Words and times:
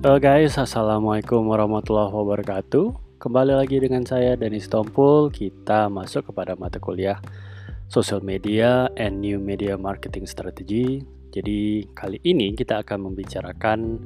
Halo 0.00 0.16
guys, 0.16 0.56
Assalamualaikum 0.56 1.44
warahmatullahi 1.44 2.08
wabarakatuh. 2.08 3.20
Kembali 3.20 3.52
lagi 3.52 3.84
dengan 3.84 4.00
saya 4.08 4.32
Denis 4.32 4.64
Tompul. 4.64 5.28
Kita 5.28 5.92
masuk 5.92 6.32
kepada 6.32 6.56
mata 6.56 6.80
kuliah 6.80 7.20
Social 7.84 8.24
Media 8.24 8.88
and 8.96 9.20
New 9.20 9.36
Media 9.36 9.76
Marketing 9.76 10.24
Strategy. 10.24 11.04
Jadi 11.28 11.84
kali 11.92 12.16
ini 12.24 12.56
kita 12.56 12.80
akan 12.80 13.12
membicarakan 13.12 14.00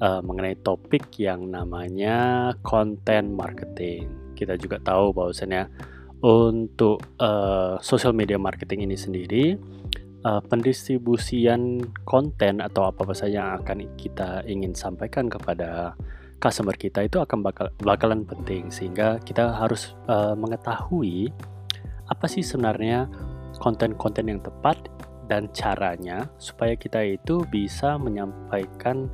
uh, 0.00 0.24
mengenai 0.24 0.56
topik 0.64 1.04
yang 1.20 1.52
namanya 1.52 2.56
Content 2.64 3.28
Marketing. 3.28 4.32
Kita 4.32 4.56
juga 4.56 4.80
tahu 4.80 5.12
bahwasannya 5.12 5.68
untuk 6.24 7.04
uh, 7.20 7.76
social 7.84 8.16
media 8.16 8.40
marketing 8.40 8.88
ini 8.88 8.96
sendiri 8.96 9.75
uh, 10.26 10.42
pendistribusian 10.42 11.78
konten 12.02 12.58
atau 12.58 12.90
apa-apa 12.90 13.14
saja 13.14 13.46
yang 13.46 13.50
akan 13.62 13.86
kita 13.94 14.42
ingin 14.50 14.74
sampaikan 14.74 15.30
kepada 15.30 15.94
customer 16.42 16.74
kita 16.74 17.06
itu 17.06 17.22
akan 17.22 17.40
bakal 17.40 17.70
bakalan 17.80 18.26
penting 18.26 18.68
sehingga 18.68 19.22
kita 19.22 19.54
harus 19.54 19.94
uh, 20.10 20.34
mengetahui 20.34 21.30
apa 22.10 22.26
sih 22.26 22.42
sebenarnya 22.42 23.06
konten-konten 23.62 24.28
yang 24.28 24.40
tepat 24.42 24.76
dan 25.26 25.48
caranya 25.50 26.28
supaya 26.38 26.76
kita 26.78 27.02
itu 27.02 27.42
bisa 27.50 27.98
menyampaikan 27.98 29.10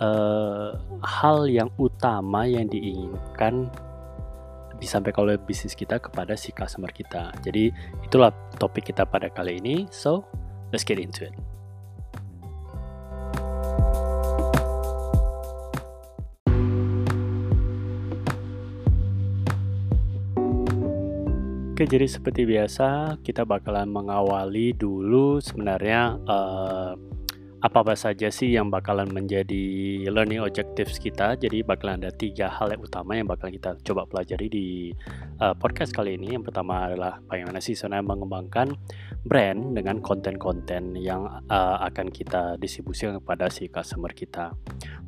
uh, 0.00 0.72
hal 1.04 1.44
yang 1.50 1.68
utama 1.76 2.48
yang 2.48 2.70
diinginkan 2.70 3.68
disampaikan 4.80 5.28
oleh 5.28 5.36
bisnis 5.36 5.76
kita 5.76 6.00
kepada 6.00 6.32
si 6.32 6.56
customer 6.56 6.88
kita. 6.88 7.36
Jadi 7.44 7.68
itulah 8.00 8.32
topik 8.56 8.88
kita 8.88 9.04
pada 9.04 9.28
kali 9.28 9.60
ini. 9.60 9.84
So, 9.92 10.24
let's 10.72 10.86
get 10.86 10.98
into 10.98 11.26
it. 11.26 11.34
Oke, 21.80 21.88
jadi 21.88 22.04
seperti 22.04 22.44
biasa 22.44 23.16
kita 23.24 23.48
bakalan 23.48 23.88
mengawali 23.88 24.76
dulu 24.76 25.40
sebenarnya 25.40 26.20
uh, 26.28 26.92
apa-apa 27.60 27.92
saja 27.92 28.32
sih 28.32 28.56
yang 28.56 28.72
bakalan 28.72 29.12
menjadi 29.12 29.64
learning 30.08 30.40
objectives 30.40 30.96
kita. 30.96 31.36
Jadi 31.36 31.60
bakalan 31.60 32.00
ada 32.00 32.12
tiga 32.12 32.48
hal 32.48 32.72
yang 32.72 32.80
utama 32.80 33.20
yang 33.20 33.28
bakal 33.28 33.52
kita 33.52 33.76
coba 33.84 34.08
pelajari 34.08 34.48
di 34.48 34.66
uh, 35.44 35.52
podcast 35.52 35.92
kali 35.92 36.16
ini. 36.16 36.40
Yang 36.40 36.48
pertama 36.48 36.88
adalah 36.88 37.20
bagaimana 37.20 37.60
sih 37.60 37.76
sebenarnya 37.76 38.16
mengembangkan 38.16 38.68
brand 39.28 39.76
dengan 39.76 40.00
konten-konten 40.00 40.96
yang 40.96 41.28
uh, 41.52 41.76
akan 41.84 42.08
kita 42.08 42.56
distribusikan 42.56 43.20
kepada 43.20 43.52
si 43.52 43.68
customer 43.68 44.16
kita. 44.16 44.56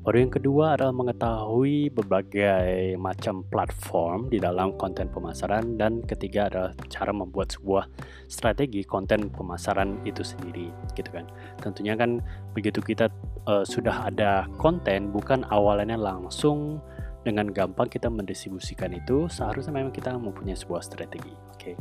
Baru 0.03 0.19
yang 0.19 0.35
kedua 0.35 0.75
adalah 0.75 0.91
mengetahui 0.91 1.95
berbagai 1.95 2.99
macam 2.99 3.47
platform 3.47 4.29
di 4.29 4.43
dalam 4.43 4.75
konten 4.75 5.07
pemasaran 5.07 5.79
dan 5.79 6.03
ketiga 6.03 6.51
adalah 6.51 6.75
cara 6.91 7.15
membuat 7.15 7.55
sebuah 7.55 7.87
strategi 8.27 8.83
konten 8.83 9.31
pemasaran 9.31 10.03
itu 10.03 10.27
sendiri, 10.27 10.75
gitu 10.99 11.07
kan. 11.15 11.31
Tentunya 11.63 11.95
kan 11.95 12.19
begitu 12.53 12.85
kita 12.85 13.09
uh, 13.49 13.65
sudah 13.65 14.09
ada 14.09 14.47
konten 14.61 15.11
bukan 15.11 15.45
awalnya 15.49 15.97
langsung 15.97 16.81
dengan 17.23 17.49
gampang 17.51 17.87
kita 17.87 18.11
mendistribusikan 18.11 18.93
itu, 18.95 19.31
seharusnya 19.31 19.71
memang 19.71 19.95
kita 19.95 20.11
mempunyai 20.15 20.59
sebuah 20.59 20.83
strategi. 20.83 21.31
Oke. 21.55 21.73
Okay. 21.73 21.75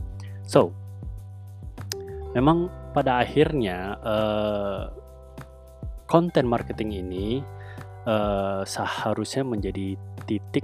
So, 0.45 0.69
memang 2.37 2.69
pada 2.93 3.25
akhirnya 3.25 3.97
uh, 4.05 4.93
konten 6.05 6.45
marketing 6.45 7.01
ini 7.01 7.27
uh, 8.05 8.61
seharusnya 8.67 9.41
menjadi 9.41 9.97
titik 10.29 10.63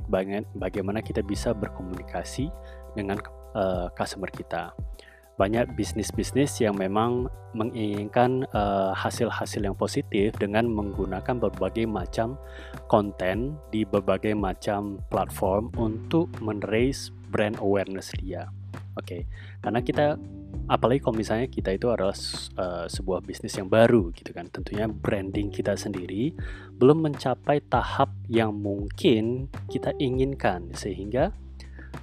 bagaimana 0.54 1.02
kita 1.02 1.26
bisa 1.26 1.52
berkomunikasi 1.58 2.54
dengan 2.94 3.18
uh, 3.58 3.90
customer 3.98 4.30
kita. 4.30 4.72
Banyak 5.38 5.78
bisnis-bisnis 5.78 6.58
yang 6.60 6.76
memang 6.76 7.30
menginginkan 7.54 8.46
hasil-hasil 8.98 9.62
uh, 9.62 9.66
yang 9.72 9.78
positif 9.78 10.34
dengan 10.38 10.66
menggunakan 10.70 11.38
berbagai 11.38 11.86
macam 11.86 12.42
konten 12.90 13.58
di 13.70 13.86
berbagai 13.86 14.34
macam 14.34 15.02
platform 15.14 15.70
untuk 15.78 16.30
menraise 16.42 17.14
brand 17.30 17.58
awareness 17.62 18.14
dia. 18.18 18.50
Oke, 18.98 19.06
okay. 19.06 19.22
karena 19.62 19.86
kita 19.86 20.18
apalagi 20.68 21.00
kalau 21.00 21.16
misalnya 21.16 21.48
kita 21.48 21.72
itu 21.72 21.88
adalah 21.88 22.16
uh, 22.60 22.86
sebuah 22.92 23.24
bisnis 23.24 23.56
yang 23.56 23.72
baru 23.72 24.12
gitu 24.12 24.36
kan 24.36 24.52
tentunya 24.52 24.86
branding 24.92 25.48
kita 25.48 25.80
sendiri 25.80 26.36
belum 26.76 27.08
mencapai 27.08 27.64
tahap 27.72 28.12
yang 28.28 28.52
mungkin 28.52 29.48
kita 29.72 29.96
inginkan 29.96 30.76
sehingga 30.76 31.32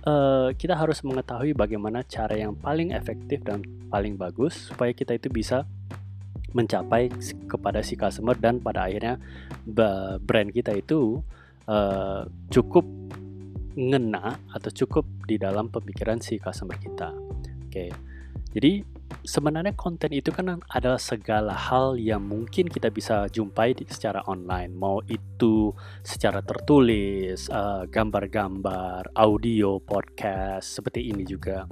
uh, 0.06 0.48
kita 0.54 0.76
harus 0.76 1.00
mengetahui 1.02 1.56
bagaimana 1.56 2.04
cara 2.04 2.36
yang 2.36 2.54
paling 2.54 2.92
efektif 2.92 3.42
dan 3.42 3.64
paling 3.88 4.14
bagus 4.16 4.70
supaya 4.70 4.92
kita 4.92 5.16
itu 5.16 5.28
bisa 5.32 5.64
mencapai 6.54 7.10
kepada 7.50 7.82
si 7.82 7.98
customer 7.98 8.38
dan 8.38 8.62
pada 8.62 8.86
akhirnya 8.86 9.18
brand 10.22 10.54
kita 10.54 10.70
itu 10.78 11.18
uh, 11.66 12.22
cukup 12.46 12.86
ngena 13.74 14.38
atau 14.54 14.70
cukup 14.70 15.02
di 15.26 15.34
dalam 15.34 15.66
pemikiran 15.66 16.22
si 16.22 16.38
customer 16.38 16.78
kita. 16.78 17.10
Oke. 17.10 17.50
Okay. 17.66 17.90
Jadi 18.54 18.86
sebenarnya 19.22 19.76
konten 19.78 20.10
itu 20.10 20.34
kan 20.34 20.58
adalah 20.72 20.98
segala 20.98 21.54
hal 21.54 21.94
yang 21.94 22.26
mungkin 22.26 22.66
kita 22.66 22.90
bisa 22.90 23.30
jumpai 23.30 23.76
di, 23.78 23.86
secara 23.86 24.26
online, 24.26 24.74
mau 24.74 24.98
itu 25.06 25.70
secara 26.02 26.42
tertulis, 26.42 27.46
uh, 27.54 27.86
gambar-gambar, 27.86 29.14
audio, 29.14 29.78
podcast 29.78 30.82
seperti 30.82 31.14
ini 31.14 31.22
juga, 31.22 31.70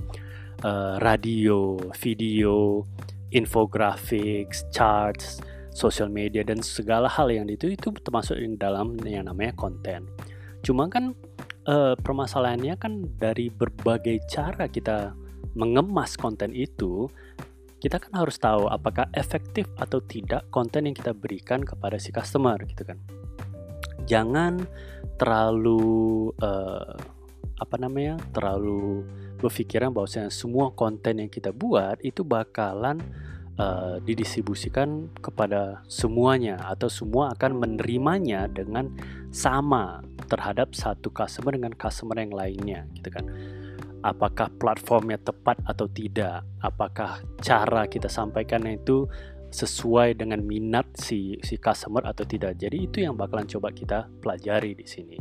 uh, 0.62 1.02
radio, 1.02 1.80
video, 1.98 2.86
infographics, 3.34 4.62
charts, 4.70 5.42
social 5.72 6.12
media 6.12 6.44
dan 6.44 6.60
segala 6.60 7.08
hal 7.08 7.32
yang 7.32 7.48
itu 7.48 7.72
itu 7.72 7.88
termasuk 8.04 8.36
yang 8.36 8.60
dalam 8.60 8.94
yang 9.02 9.26
namanya 9.26 9.56
konten. 9.56 10.04
Cuma 10.62 10.86
kan 10.86 11.16
uh, 11.66 11.96
permasalahannya 11.98 12.76
kan 12.78 13.08
dari 13.18 13.48
berbagai 13.48 14.22
cara 14.28 14.68
kita 14.68 15.16
mengemas 15.52 16.16
konten 16.16 16.52
itu, 16.56 17.08
kita 17.82 17.98
kan 17.98 18.14
harus 18.14 18.38
tahu 18.38 18.70
apakah 18.70 19.10
efektif 19.10 19.66
atau 19.74 19.98
tidak 19.98 20.46
konten 20.54 20.86
yang 20.86 20.94
kita 20.94 21.10
berikan 21.10 21.66
kepada 21.66 21.98
si 21.98 22.14
customer 22.14 22.54
gitu 22.62 22.86
kan. 22.86 23.02
Jangan 24.06 24.62
terlalu 25.18 26.30
uh, 26.38 26.94
apa 27.58 27.76
namanya? 27.82 28.22
terlalu 28.30 29.02
berpikiran 29.42 29.90
bahwa 29.90 30.06
semua 30.30 30.70
konten 30.70 31.26
yang 31.26 31.26
kita 31.26 31.50
buat 31.50 31.98
itu 32.06 32.22
bakalan 32.22 33.02
uh, 33.58 33.98
didistribusikan 34.06 35.10
kepada 35.18 35.82
semuanya 35.90 36.62
atau 36.62 36.86
semua 36.86 37.34
akan 37.34 37.66
menerimanya 37.66 38.46
dengan 38.46 38.94
sama 39.34 40.06
terhadap 40.30 40.70
satu 40.78 41.10
customer 41.10 41.58
dengan 41.58 41.74
customer 41.74 42.14
yang 42.14 42.30
lainnya 42.30 42.86
gitu 42.94 43.10
kan 43.10 43.26
apakah 44.02 44.50
platformnya 44.58 45.18
tepat 45.22 45.58
atau 45.66 45.86
tidak, 45.86 46.42
apakah 46.60 47.22
cara 47.38 47.86
kita 47.86 48.10
sampaikan 48.10 48.66
itu 48.66 49.06
sesuai 49.52 50.16
dengan 50.16 50.40
minat 50.42 50.88
si 50.96 51.36
si 51.44 51.60
customer 51.60 52.02
atau 52.08 52.24
tidak. 52.24 52.56
Jadi 52.56 52.88
itu 52.88 53.04
yang 53.04 53.14
bakalan 53.14 53.46
coba 53.46 53.70
kita 53.70 54.08
pelajari 54.20 54.72
di 54.74 54.86
sini. 54.88 55.18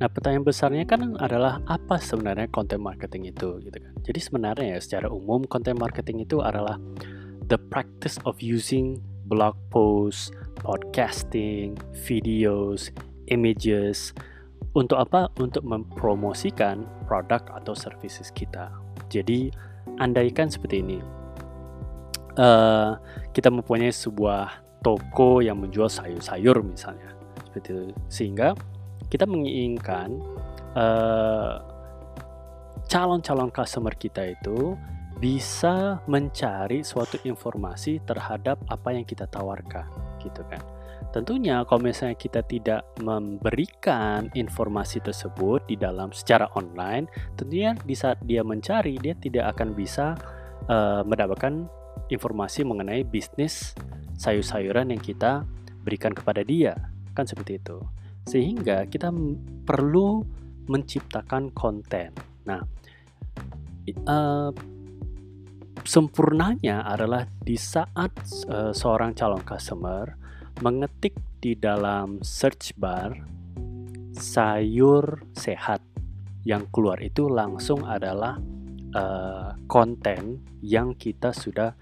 Nah, 0.00 0.08
pertanyaan 0.08 0.48
besarnya 0.48 0.88
kan 0.88 1.12
adalah 1.20 1.60
apa 1.68 2.00
sebenarnya 2.00 2.48
content 2.48 2.80
marketing 2.80 3.36
itu 3.36 3.60
gitu 3.60 3.76
kan. 3.76 3.92
Jadi 4.00 4.20
sebenarnya 4.22 4.66
ya 4.74 4.78
secara 4.80 5.12
umum 5.12 5.44
content 5.44 5.76
marketing 5.76 6.24
itu 6.24 6.40
adalah 6.40 6.80
the 7.52 7.60
practice 7.68 8.16
of 8.24 8.40
using 8.40 8.96
blog 9.28 9.52
posts, 9.68 10.32
podcasting, 10.56 11.76
videos, 12.06 12.88
images, 13.28 14.16
untuk 14.74 14.98
apa? 15.02 15.30
Untuk 15.42 15.66
mempromosikan 15.66 16.86
produk 17.06 17.42
atau 17.58 17.74
services 17.74 18.30
kita. 18.30 18.70
Jadi, 19.10 19.50
andaikan 19.98 20.46
seperti 20.46 20.82
ini, 20.84 20.98
uh, 22.38 22.94
kita 23.34 23.50
mempunyai 23.50 23.90
sebuah 23.90 24.62
toko 24.80 25.44
yang 25.44 25.60
menjual 25.60 25.90
sayur-sayur 25.92 26.64
misalnya, 26.64 27.12
seperti 27.50 27.68
itu. 27.68 27.84
Sehingga 28.08 28.56
kita 29.10 29.26
menginginkan 29.26 30.22
eh, 30.78 31.54
calon-calon 32.88 33.50
customer 33.52 33.92
kita 33.92 34.34
itu 34.38 34.78
bisa 35.20 36.00
mencari 36.08 36.80
suatu 36.80 37.20
informasi 37.28 38.00
terhadap 38.08 38.56
apa 38.72 38.96
yang 38.96 39.04
kita 39.04 39.28
tawarkan, 39.28 39.84
gitu 40.24 40.40
kan. 40.48 40.62
Tentunya 41.10 41.66
kalau 41.66 41.82
misalnya 41.82 42.14
kita 42.14 42.46
tidak 42.46 42.86
memberikan 43.02 44.30
informasi 44.38 45.02
tersebut 45.02 45.66
di 45.66 45.74
dalam 45.74 46.14
secara 46.14 46.46
online, 46.54 47.10
tentunya 47.34 47.74
di 47.82 47.98
saat 47.98 48.22
dia 48.22 48.46
mencari 48.46 48.94
dia 48.94 49.18
tidak 49.18 49.58
akan 49.58 49.74
bisa 49.74 50.14
uh, 50.70 51.02
mendapatkan 51.02 51.66
informasi 52.14 52.62
mengenai 52.62 53.02
bisnis 53.02 53.74
sayur-sayuran 54.22 54.94
yang 54.94 55.02
kita 55.02 55.42
berikan 55.82 56.14
kepada 56.14 56.46
dia. 56.46 56.78
Kan 57.18 57.26
seperti 57.26 57.58
itu. 57.58 57.82
Sehingga 58.30 58.86
kita 58.86 59.10
perlu 59.66 60.22
menciptakan 60.70 61.50
konten. 61.50 62.14
Nah, 62.46 62.62
uh, 64.06 64.54
sempurnanya 65.82 66.86
adalah 66.86 67.26
di 67.42 67.58
saat 67.58 68.14
uh, 68.46 68.70
seorang 68.70 69.10
calon 69.18 69.42
customer 69.42 70.19
mengetik 70.60 71.16
di 71.40 71.56
dalam 71.56 72.20
search 72.20 72.76
bar 72.76 73.16
sayur 74.12 75.24
sehat. 75.32 75.80
Yang 76.40 76.72
keluar 76.72 76.96
itu 77.04 77.28
langsung 77.28 77.84
adalah 77.84 78.40
uh, 78.96 79.52
konten 79.68 80.40
yang 80.64 80.96
kita 80.96 81.36
sudah 81.36 81.76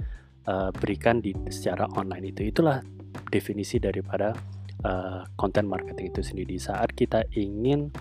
uh, 0.51 0.71
berikan 0.75 1.23
di 1.23 1.31
secara 1.51 1.87
online 1.95 2.35
itu. 2.35 2.51
Itulah 2.51 2.83
definisi 3.31 3.79
daripada 3.79 4.35
uh, 4.83 5.23
content 5.39 5.67
marketing 5.71 6.11
itu 6.11 6.23
sendiri. 6.27 6.59
Saat 6.59 6.95
kita 6.99 7.23
ingin 7.39 7.95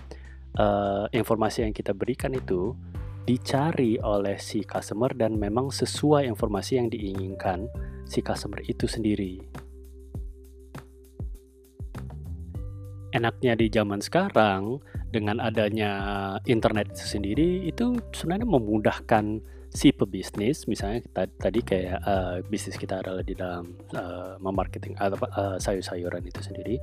uh, 0.58 1.06
informasi 1.14 1.62
yang 1.62 1.74
kita 1.74 1.94
berikan 1.94 2.34
itu 2.34 2.74
dicari 3.22 4.00
oleh 4.00 4.40
si 4.40 4.64
customer 4.64 5.12
dan 5.12 5.36
memang 5.36 5.68
sesuai 5.68 6.24
informasi 6.26 6.80
yang 6.80 6.88
diinginkan 6.88 7.68
si 8.08 8.24
customer 8.24 8.64
itu 8.64 8.88
sendiri. 8.88 9.67
Enaknya 13.18 13.58
di 13.58 13.66
zaman 13.66 13.98
sekarang 13.98 14.78
dengan 15.10 15.42
adanya 15.42 15.90
internet 16.46 16.94
itu 16.94 17.18
sendiri 17.18 17.66
itu 17.66 17.98
sebenarnya 18.14 18.46
memudahkan 18.46 19.42
si 19.68 19.92
pebisnis 19.92 20.64
misalnya 20.64 21.04
tadi 21.36 21.60
kayak 21.60 22.00
uh, 22.06 22.40
bisnis 22.46 22.80
kita 22.80 23.04
adalah 23.04 23.20
di 23.20 23.36
dalam 23.36 23.76
uh, 23.92 24.40
memarketing 24.40 24.96
atau 24.96 25.20
uh, 25.28 25.60
sayur-sayuran 25.60 26.24
itu 26.24 26.40
sendiri 26.40 26.80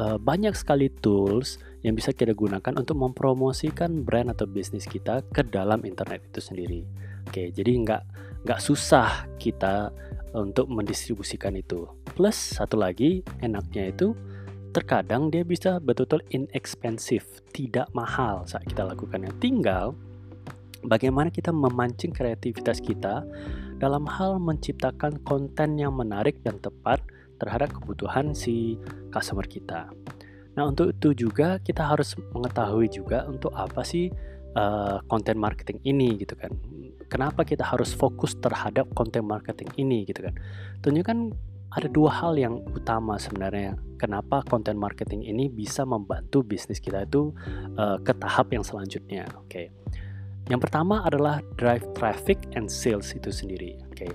uh, 0.00 0.16
banyak 0.20 0.52
sekali 0.56 0.92
tools 1.00 1.60
yang 1.84 1.96
bisa 1.96 2.12
kita 2.12 2.36
gunakan 2.36 2.76
untuk 2.76 2.96
mempromosikan 2.96 4.04
brand 4.04 4.32
atau 4.32 4.44
bisnis 4.48 4.84
kita 4.84 5.24
ke 5.32 5.44
dalam 5.48 5.80
internet 5.88 6.24
itu 6.28 6.40
sendiri. 6.44 6.84
Oke, 7.28 7.52
jadi 7.52 7.72
nggak 7.72 8.02
nggak 8.44 8.60
susah 8.60 9.28
kita 9.40 9.92
untuk 10.36 10.68
mendistribusikan 10.68 11.56
itu. 11.56 11.88
Plus 12.16 12.36
satu 12.36 12.76
lagi 12.76 13.24
enaknya 13.40 13.92
itu 13.92 14.12
terkadang 14.70 15.28
dia 15.28 15.42
bisa 15.42 15.82
betul-betul 15.82 16.22
inexpensive, 16.30 17.26
tidak 17.50 17.90
mahal 17.94 18.46
saat 18.46 18.66
kita 18.66 18.86
lakukannya. 18.86 19.30
Tinggal 19.42 19.94
bagaimana 20.86 21.28
kita 21.28 21.52
memancing 21.52 22.14
kreativitas 22.14 22.80
kita 22.80 23.26
dalam 23.80 24.04
hal 24.08 24.40
menciptakan 24.40 25.20
konten 25.24 25.76
yang 25.76 25.96
menarik 25.96 26.40
dan 26.44 26.56
tepat 26.60 27.00
terhadap 27.40 27.72
kebutuhan 27.72 28.36
si 28.36 28.76
customer 29.08 29.44
kita. 29.48 29.88
Nah, 30.54 30.68
untuk 30.68 30.92
itu 30.92 31.26
juga 31.26 31.56
kita 31.62 31.88
harus 31.88 32.12
mengetahui 32.36 32.92
juga 32.92 33.24
untuk 33.24 33.54
apa 33.56 33.80
sih 33.80 34.12
uh, 34.54 35.00
content 35.08 35.40
marketing 35.40 35.80
ini 35.88 36.20
gitu 36.20 36.36
kan. 36.36 36.52
Kenapa 37.10 37.42
kita 37.42 37.66
harus 37.66 37.90
fokus 37.96 38.38
terhadap 38.38 38.86
content 38.94 39.26
marketing 39.26 39.72
ini 39.80 40.06
gitu 40.06 40.22
kan. 40.30 40.34
Tentunya 40.78 41.02
kan 41.02 41.34
ada 41.70 41.86
dua 41.86 42.10
hal 42.10 42.34
yang 42.34 42.58
utama 42.74 43.14
sebenarnya 43.14 43.78
kenapa 44.00 44.42
content 44.50 44.78
marketing 44.78 45.22
ini 45.22 45.46
bisa 45.46 45.86
membantu 45.86 46.42
bisnis 46.42 46.82
kita 46.82 47.06
itu 47.06 47.30
uh, 47.78 47.98
ke 48.02 48.10
tahap 48.18 48.50
yang 48.50 48.66
selanjutnya. 48.66 49.28
Oke. 49.38 49.46
Okay. 49.46 49.66
Yang 50.50 50.66
pertama 50.66 51.06
adalah 51.06 51.38
drive 51.54 51.86
traffic 51.94 52.42
and 52.58 52.66
sales 52.66 53.14
itu 53.14 53.30
sendiri. 53.30 53.78
Oke. 53.86 54.10
Okay 54.10 54.12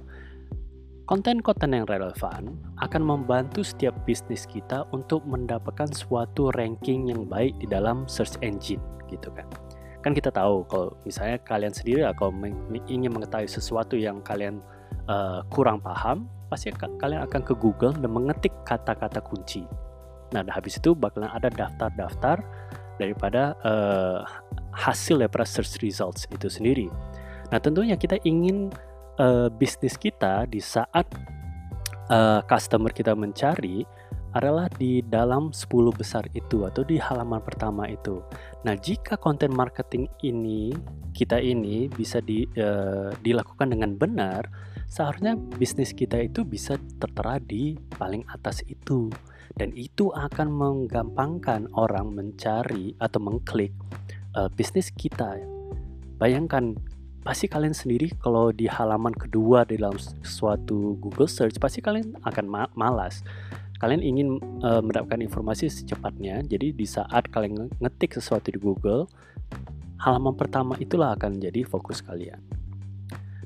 Konten-konten 1.05 1.69
yang 1.69 1.85
relevan 1.85 2.57
akan 2.81 3.01
membantu 3.05 3.61
setiap 3.61 3.93
bisnis 4.09 4.49
kita 4.49 4.89
untuk 4.89 5.21
mendapatkan 5.29 5.85
suatu 5.93 6.49
ranking 6.57 7.13
yang 7.13 7.29
baik 7.29 7.53
di 7.61 7.69
dalam 7.69 8.09
search 8.09 8.41
engine 8.41 8.81
gitu 9.13 9.29
kan. 9.29 9.45
Kan 10.01 10.17
kita 10.17 10.33
tahu 10.33 10.65
kalau 10.65 10.97
misalnya 11.05 11.37
kalian 11.45 11.69
sendiri 11.69 12.01
kalau 12.17 12.33
ingin 12.89 13.13
mengetahui 13.13 13.45
sesuatu 13.45 13.93
yang 13.93 14.17
kalian 14.25 14.65
uh, 15.05 15.45
kurang 15.53 15.77
paham, 15.77 16.25
pasti 16.47 16.69
kalian 16.73 17.25
akan 17.25 17.41
ke 17.41 17.53
Google 17.57 17.93
dan 17.95 18.09
mengetik 18.11 18.53
kata-kata 18.63 19.21
kunci. 19.21 19.65
Nah, 20.33 20.41
habis 20.49 20.77
itu 20.81 20.97
bakalan 20.97 21.29
ada 21.31 21.47
daftar-daftar 21.47 22.41
daripada 22.97 23.55
uh, 23.63 24.23
hasil 24.75 25.19
daripada 25.21 25.47
search 25.47 25.79
results 25.83 26.27
itu 26.31 26.47
sendiri. 26.51 26.87
Nah, 27.53 27.59
tentunya 27.61 27.95
kita 27.95 28.19
ingin 28.25 28.73
uh, 29.21 29.47
bisnis 29.51 29.95
kita 29.95 30.49
di 30.49 30.59
saat 30.59 31.05
uh, 32.09 32.41
customer 32.45 32.91
kita 32.91 33.13
mencari 33.13 33.85
adalah 34.35 34.67
di 34.67 34.99
dalam 34.99 35.55
10 35.55 35.71
besar 35.95 36.27
itu 36.35 36.67
atau 36.67 36.83
di 36.83 36.99
halaman 36.99 37.39
pertama 37.39 37.87
itu. 37.87 38.19
Nah, 38.67 38.75
jika 38.75 39.15
konten 39.15 39.55
marketing 39.55 40.11
ini 40.27 40.75
kita 41.15 41.39
ini 41.39 41.87
bisa 41.87 42.19
di, 42.19 42.43
uh, 42.59 43.15
dilakukan 43.23 43.71
dengan 43.71 43.95
benar, 43.95 44.43
seharusnya 44.89 45.35
bisnis 45.37 45.91
kita 45.91 46.21
itu 46.21 46.41
bisa 46.45 46.79
tertera 47.01 47.41
di 47.41 47.77
paling 47.97 48.25
atas 48.31 48.61
itu. 48.65 49.11
Dan 49.55 49.71
itu 49.71 50.11
akan 50.11 50.51
menggampangkan 50.51 51.71
orang 51.79 52.11
mencari 52.11 52.91
atau 52.99 53.23
mengklik 53.23 53.71
uh, 54.35 54.51
bisnis 54.51 54.91
kita. 54.91 55.39
Bayangkan 56.19 56.75
pasti 57.25 57.49
kalian 57.49 57.73
sendiri 57.73 58.13
kalau 58.21 58.53
di 58.53 58.69
halaman 58.69 59.15
kedua 59.15 59.65
di 59.65 59.81
dalam 59.81 59.97
suatu 60.21 60.99
Google 61.01 61.25
search 61.25 61.57
pasti 61.57 61.79
kalian 61.81 62.19
akan 62.21 62.45
ma 62.45 62.67
malas. 62.75 63.25
Kalian 63.79 63.99
ingin 63.99 64.39
uh, 64.63 64.79
mendapatkan 64.79 65.19
informasi 65.19 65.67
secepatnya, 65.67 66.39
jadi 66.47 66.71
di 66.71 66.87
saat 66.87 67.27
kalian 67.27 67.67
ngetik 67.83 68.15
sesuatu 68.15 68.47
di 68.47 68.55
Google, 68.55 69.03
halaman 69.99 70.31
pertama 70.35 70.79
itulah 70.79 71.11
akan 71.15 71.35
menjadi 71.35 71.67
fokus 71.67 71.99
kalian. 71.99 72.39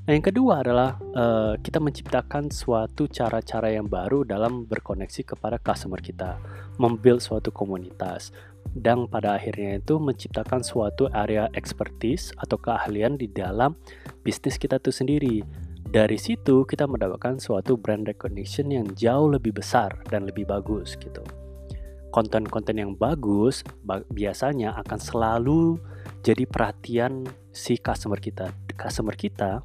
Nah, 0.09 0.17
yang 0.17 0.25
kedua 0.25 0.65
adalah 0.65 0.97
uh, 1.13 1.53
kita 1.61 1.77
menciptakan 1.77 2.49
suatu 2.49 3.05
cara-cara 3.05 3.77
yang 3.77 3.85
baru 3.85 4.25
dalam 4.25 4.65
berkoneksi 4.65 5.21
kepada 5.21 5.61
customer 5.61 6.01
kita, 6.01 6.41
membuild 6.81 7.21
suatu 7.21 7.53
komunitas 7.53 8.33
dan 8.73 9.05
pada 9.05 9.37
akhirnya 9.37 9.77
itu 9.77 10.01
menciptakan 10.01 10.65
suatu 10.65 11.13
area 11.13 11.45
expertise 11.53 12.33
atau 12.41 12.57
keahlian 12.57 13.21
di 13.21 13.29
dalam 13.29 13.77
bisnis 14.25 14.57
kita 14.57 14.81
itu 14.81 14.89
sendiri. 14.89 15.45
Dari 15.93 16.17
situ 16.17 16.65
kita 16.65 16.89
mendapatkan 16.89 17.37
suatu 17.37 17.77
brand 17.77 18.09
recognition 18.09 18.73
yang 18.73 18.89
jauh 18.97 19.29
lebih 19.29 19.61
besar 19.61 19.93
dan 20.09 20.25
lebih 20.25 20.49
bagus 20.49 20.97
gitu. 20.97 21.21
Konten-konten 22.09 22.81
yang 22.81 22.97
bagus 22.97 23.61
biasanya 24.09 24.73
akan 24.73 24.97
selalu 24.97 25.77
jadi 26.25 26.49
perhatian 26.49 27.29
si 27.53 27.77
customer 27.77 28.17
kita. 28.17 28.49
Customer 28.73 29.13
kita 29.13 29.61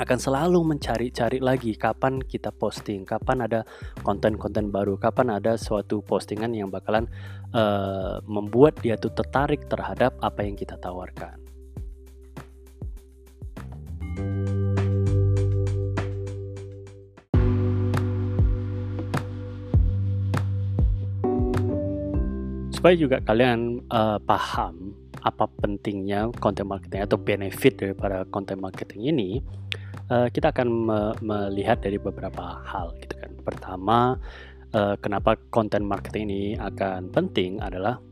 akan 0.00 0.16
selalu 0.16 0.64
mencari-cari 0.64 1.44
lagi 1.44 1.76
kapan 1.76 2.24
kita 2.24 2.48
posting, 2.56 3.04
kapan 3.04 3.44
ada 3.44 3.68
konten-konten 4.00 4.72
baru, 4.72 4.96
kapan 4.96 5.36
ada 5.36 5.60
suatu 5.60 6.00
postingan 6.00 6.56
yang 6.56 6.72
bakalan 6.72 7.04
uh, 7.52 8.16
membuat 8.24 8.80
dia 8.80 8.96
tuh 8.96 9.12
tertarik 9.12 9.68
terhadap 9.68 10.16
apa 10.24 10.40
yang 10.40 10.56
kita 10.56 10.80
tawarkan. 10.80 11.36
Supaya 22.72 22.96
juga 22.96 23.20
kalian 23.20 23.84
uh, 23.92 24.16
paham 24.24 24.96
apa 25.20 25.44
pentingnya 25.60 26.32
content 26.40 26.64
marketing 26.64 27.04
atau 27.04 27.20
benefit 27.20 27.76
daripada 27.76 28.24
content 28.32 28.56
marketing 28.56 29.12
ini, 29.12 29.30
uh, 30.10 30.28
kita 30.28 30.50
akan 30.52 30.68
me 30.68 31.00
melihat 31.22 31.80
dari 31.80 31.96
beberapa 31.96 32.60
hal 32.66 32.92
gitu 33.00 33.14
kan. 33.16 33.32
Pertama, 33.46 33.98
uh, 34.74 34.94
kenapa 34.98 35.38
konten 35.48 35.86
marketing 35.86 36.28
ini 36.28 36.42
akan 36.58 37.08
penting 37.14 37.62
adalah 37.62 38.02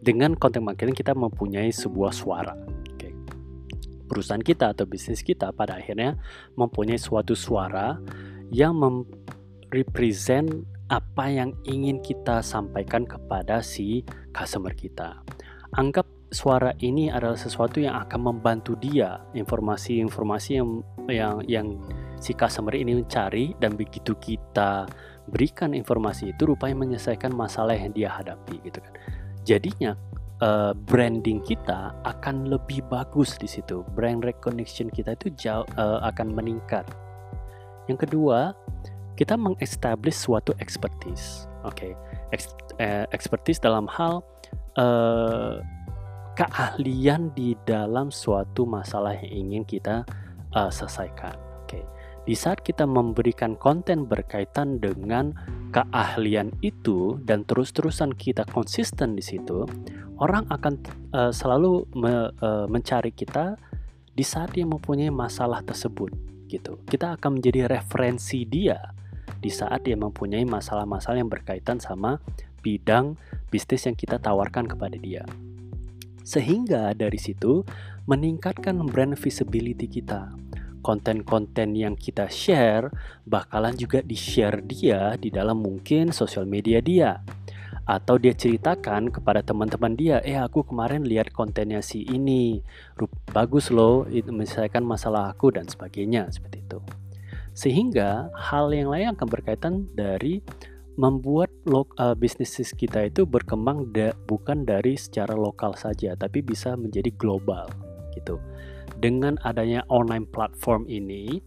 dengan 0.00 0.36
konten 0.36 0.64
marketing 0.64 0.96
kita 0.96 1.12
mempunyai 1.12 1.70
sebuah 1.70 2.12
suara. 2.12 2.56
Okay. 2.96 3.12
Perusahaan 4.08 4.42
kita 4.42 4.76
atau 4.76 4.84
bisnis 4.84 5.24
kita 5.24 5.52
pada 5.52 5.80
akhirnya 5.80 6.16
mempunyai 6.56 7.00
suatu 7.00 7.32
suara 7.32 7.96
yang 8.52 8.76
represent 9.72 10.68
apa 10.92 11.32
yang 11.32 11.56
ingin 11.64 12.04
kita 12.04 12.44
sampaikan 12.44 13.08
kepada 13.08 13.64
si 13.64 14.04
customer 14.36 14.76
kita. 14.76 15.24
Anggap 15.74 16.04
suara 16.34 16.74
ini 16.82 17.08
adalah 17.08 17.38
sesuatu 17.38 17.78
yang 17.78 17.94
akan 18.02 18.34
membantu 18.34 18.74
dia 18.74 19.22
informasi-informasi 19.38 20.50
yang 20.58 20.70
yang 21.06 21.34
yang 21.46 21.66
si 22.18 22.34
customer 22.34 22.74
ini 22.74 22.98
mencari 22.98 23.54
dan 23.62 23.78
begitu 23.78 24.18
kita 24.18 24.90
berikan 25.30 25.72
informasi 25.72 26.34
itu 26.34 26.44
rupanya 26.44 26.84
menyelesaikan 26.84 27.32
masalah 27.32 27.78
yang 27.78 27.94
dia 27.94 28.10
hadapi 28.10 28.60
gitu 28.66 28.82
kan. 28.82 28.92
Jadinya 29.46 29.92
uh, 30.42 30.74
branding 30.74 31.40
kita 31.46 31.94
akan 32.02 32.50
lebih 32.50 32.82
bagus 32.90 33.38
di 33.38 33.46
situ. 33.46 33.86
Brand 33.94 34.26
recognition 34.26 34.90
kita 34.90 35.14
itu 35.14 35.30
jauh 35.38 35.64
uh, 35.78 36.02
akan 36.04 36.34
meningkat. 36.34 36.84
Yang 37.86 38.08
kedua 38.08 38.52
kita 39.14 39.38
mengestablish 39.38 40.18
suatu 40.18 40.50
expertise 40.58 41.46
oke. 41.62 41.78
Okay? 41.78 41.92
eh, 42.82 43.06
expertise 43.14 43.62
dalam 43.62 43.86
hal 43.86 44.20
uh, 44.78 45.62
keahlian 46.34 47.30
di 47.32 47.54
dalam 47.62 48.10
suatu 48.10 48.66
masalah 48.66 49.14
yang 49.22 49.46
ingin 49.46 49.62
kita 49.62 50.02
uh, 50.54 50.70
selesaikan. 50.70 51.38
Oke, 51.62 51.78
okay. 51.80 51.84
di 52.26 52.34
saat 52.34 52.60
kita 52.60 52.84
memberikan 52.84 53.54
konten 53.54 54.10
berkaitan 54.10 54.82
dengan 54.82 55.32
keahlian 55.70 56.50
itu 56.62 57.18
dan 57.22 57.46
terus-terusan 57.46 58.14
kita 58.14 58.42
konsisten 58.50 59.14
di 59.14 59.22
situ, 59.22 59.66
orang 60.18 60.46
akan 60.50 60.74
uh, 61.14 61.30
selalu 61.30 61.86
me, 61.94 62.30
uh, 62.42 62.66
mencari 62.66 63.14
kita 63.14 63.54
di 64.14 64.22
saat 64.26 64.54
dia 64.54 64.66
mempunyai 64.66 65.10
masalah 65.10 65.62
tersebut. 65.62 66.10
Gitu, 66.50 66.78
kita 66.86 67.18
akan 67.18 67.40
menjadi 67.40 67.66
referensi 67.66 68.46
dia 68.46 68.78
di 69.42 69.50
saat 69.50 69.82
dia 69.82 69.98
mempunyai 69.98 70.46
masalah-masalah 70.46 71.18
yang 71.18 71.32
berkaitan 71.32 71.82
sama 71.82 72.22
bidang 72.62 73.18
bisnis 73.50 73.84
yang 73.84 73.96
kita 73.98 74.16
tawarkan 74.22 74.64
kepada 74.70 74.94
dia. 74.96 75.26
Sehingga 76.24 76.96
dari 76.96 77.20
situ 77.20 77.62
meningkatkan 78.08 78.80
brand 78.88 79.14
visibility 79.14 79.86
kita. 79.86 80.32
Konten-konten 80.84 81.72
yang 81.76 81.96
kita 81.96 82.28
share 82.28 82.92
bakalan 83.24 83.72
juga 83.76 84.04
di-share 84.04 84.60
dia 84.64 85.16
di 85.16 85.32
dalam 85.32 85.60
mungkin 85.60 86.12
sosial 86.12 86.44
media 86.48 86.80
dia. 86.80 87.20
Atau 87.84 88.16
dia 88.16 88.32
ceritakan 88.32 89.12
kepada 89.12 89.44
teman-teman 89.44 89.92
dia, 89.92 90.16
eh 90.24 90.40
aku 90.40 90.64
kemarin 90.64 91.04
lihat 91.04 91.28
kontennya 91.36 91.84
si 91.84 92.08
ini, 92.08 92.64
bagus 93.28 93.68
loh, 93.68 94.08
itu 94.08 94.32
menyelesaikan 94.32 94.80
masalah 94.80 95.28
aku 95.28 95.52
dan 95.52 95.68
sebagainya, 95.68 96.32
seperti 96.32 96.64
itu. 96.64 96.80
Sehingga 97.52 98.32
hal 98.32 98.72
yang 98.72 98.88
lain 98.88 99.12
akan 99.12 99.28
berkaitan 99.28 99.74
dari 99.92 100.40
membuat 100.94 101.50
lo, 101.66 101.86
uh, 101.98 102.14
bisnis 102.14 102.54
kita 102.74 103.10
itu 103.10 103.26
berkembang 103.26 103.90
da, 103.90 104.14
bukan 104.26 104.62
dari 104.66 104.94
secara 104.94 105.34
lokal 105.34 105.74
saja 105.74 106.14
tapi 106.14 106.42
bisa 106.42 106.78
menjadi 106.78 107.10
global 107.14 107.66
gitu. 108.14 108.38
Dengan 108.98 109.38
adanya 109.42 109.82
online 109.90 110.26
platform 110.28 110.86
ini 110.86 111.42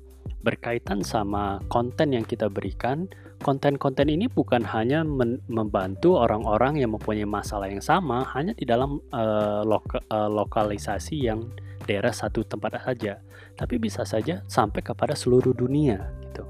berkaitan 0.47 1.03
sama 1.03 1.59
konten 1.67 2.15
yang 2.15 2.23
kita 2.23 2.47
berikan, 2.47 3.11
konten-konten 3.43 4.07
ini 4.07 4.31
bukan 4.31 4.63
hanya 4.63 5.03
membantu 5.51 6.15
orang-orang 6.15 6.79
yang 6.79 6.95
mempunyai 6.95 7.27
masalah 7.27 7.67
yang 7.67 7.83
sama 7.83 8.23
hanya 8.31 8.55
di 8.55 8.63
dalam 8.63 9.03
uh, 9.11 9.67
loka 9.67 9.99
uh, 10.07 10.31
lokalisasi 10.31 11.27
yang 11.27 11.51
daerah 11.83 12.15
satu 12.15 12.47
tempat 12.47 12.79
saja, 12.79 13.19
tapi 13.59 13.75
bisa 13.75 14.07
saja 14.07 14.39
sampai 14.47 14.79
kepada 14.79 15.15
seluruh 15.19 15.51
dunia 15.51 16.15
gitu. 16.23 16.46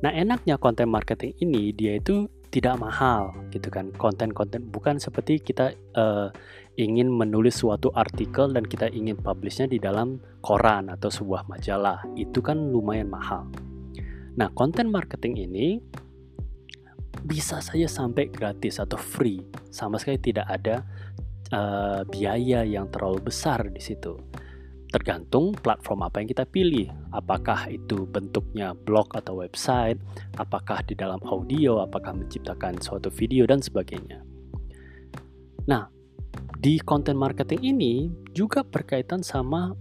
Nah, 0.00 0.12
enaknya 0.16 0.56
konten 0.56 0.88
marketing 0.88 1.36
ini 1.44 1.76
dia 1.76 2.00
itu 2.00 2.24
tidak 2.48 2.80
mahal 2.80 3.36
gitu 3.52 3.68
kan. 3.68 3.92
Konten-konten 3.94 4.72
bukan 4.72 4.96
seperti 4.96 5.38
kita 5.38 5.76
uh, 5.94 6.32
ingin 6.80 7.12
menulis 7.12 7.60
suatu 7.60 7.92
artikel 7.92 8.50
dan 8.50 8.64
kita 8.64 8.88
ingin 8.90 9.20
publishnya 9.20 9.68
di 9.68 9.76
dalam 9.76 10.18
koran 10.40 10.88
atau 10.88 11.12
sebuah 11.12 11.44
majalah. 11.46 12.00
Itu 12.16 12.40
kan 12.40 12.58
lumayan 12.58 13.12
mahal. 13.12 13.46
Nah, 14.40 14.48
konten 14.56 14.88
marketing 14.88 15.46
ini 15.46 15.66
bisa 17.20 17.60
saja 17.60 17.84
sampai 17.84 18.32
gratis 18.32 18.80
atau 18.80 18.96
free. 18.96 19.44
Sama 19.68 20.00
sekali 20.00 20.16
tidak 20.32 20.48
ada 20.48 20.80
uh, 21.52 22.00
biaya 22.08 22.64
yang 22.64 22.88
terlalu 22.88 23.28
besar 23.28 23.68
di 23.68 23.82
situ 23.84 24.16
tergantung 24.90 25.54
platform 25.54 26.04
apa 26.04 26.20
yang 26.20 26.28
kita 26.28 26.44
pilih. 26.44 26.90
Apakah 27.14 27.70
itu 27.70 28.04
bentuknya 28.10 28.74
blog 28.74 29.14
atau 29.14 29.38
website, 29.38 29.96
apakah 30.36 30.82
di 30.82 30.98
dalam 30.98 31.22
audio, 31.24 31.80
apakah 31.80 32.12
menciptakan 32.12 32.82
suatu 32.82 33.08
video 33.08 33.46
dan 33.46 33.62
sebagainya. 33.62 34.26
Nah, 35.70 35.86
di 36.58 36.82
content 36.82 37.16
marketing 37.16 37.62
ini 37.62 37.94
juga 38.34 38.66
berkaitan 38.66 39.22
sama 39.22 39.72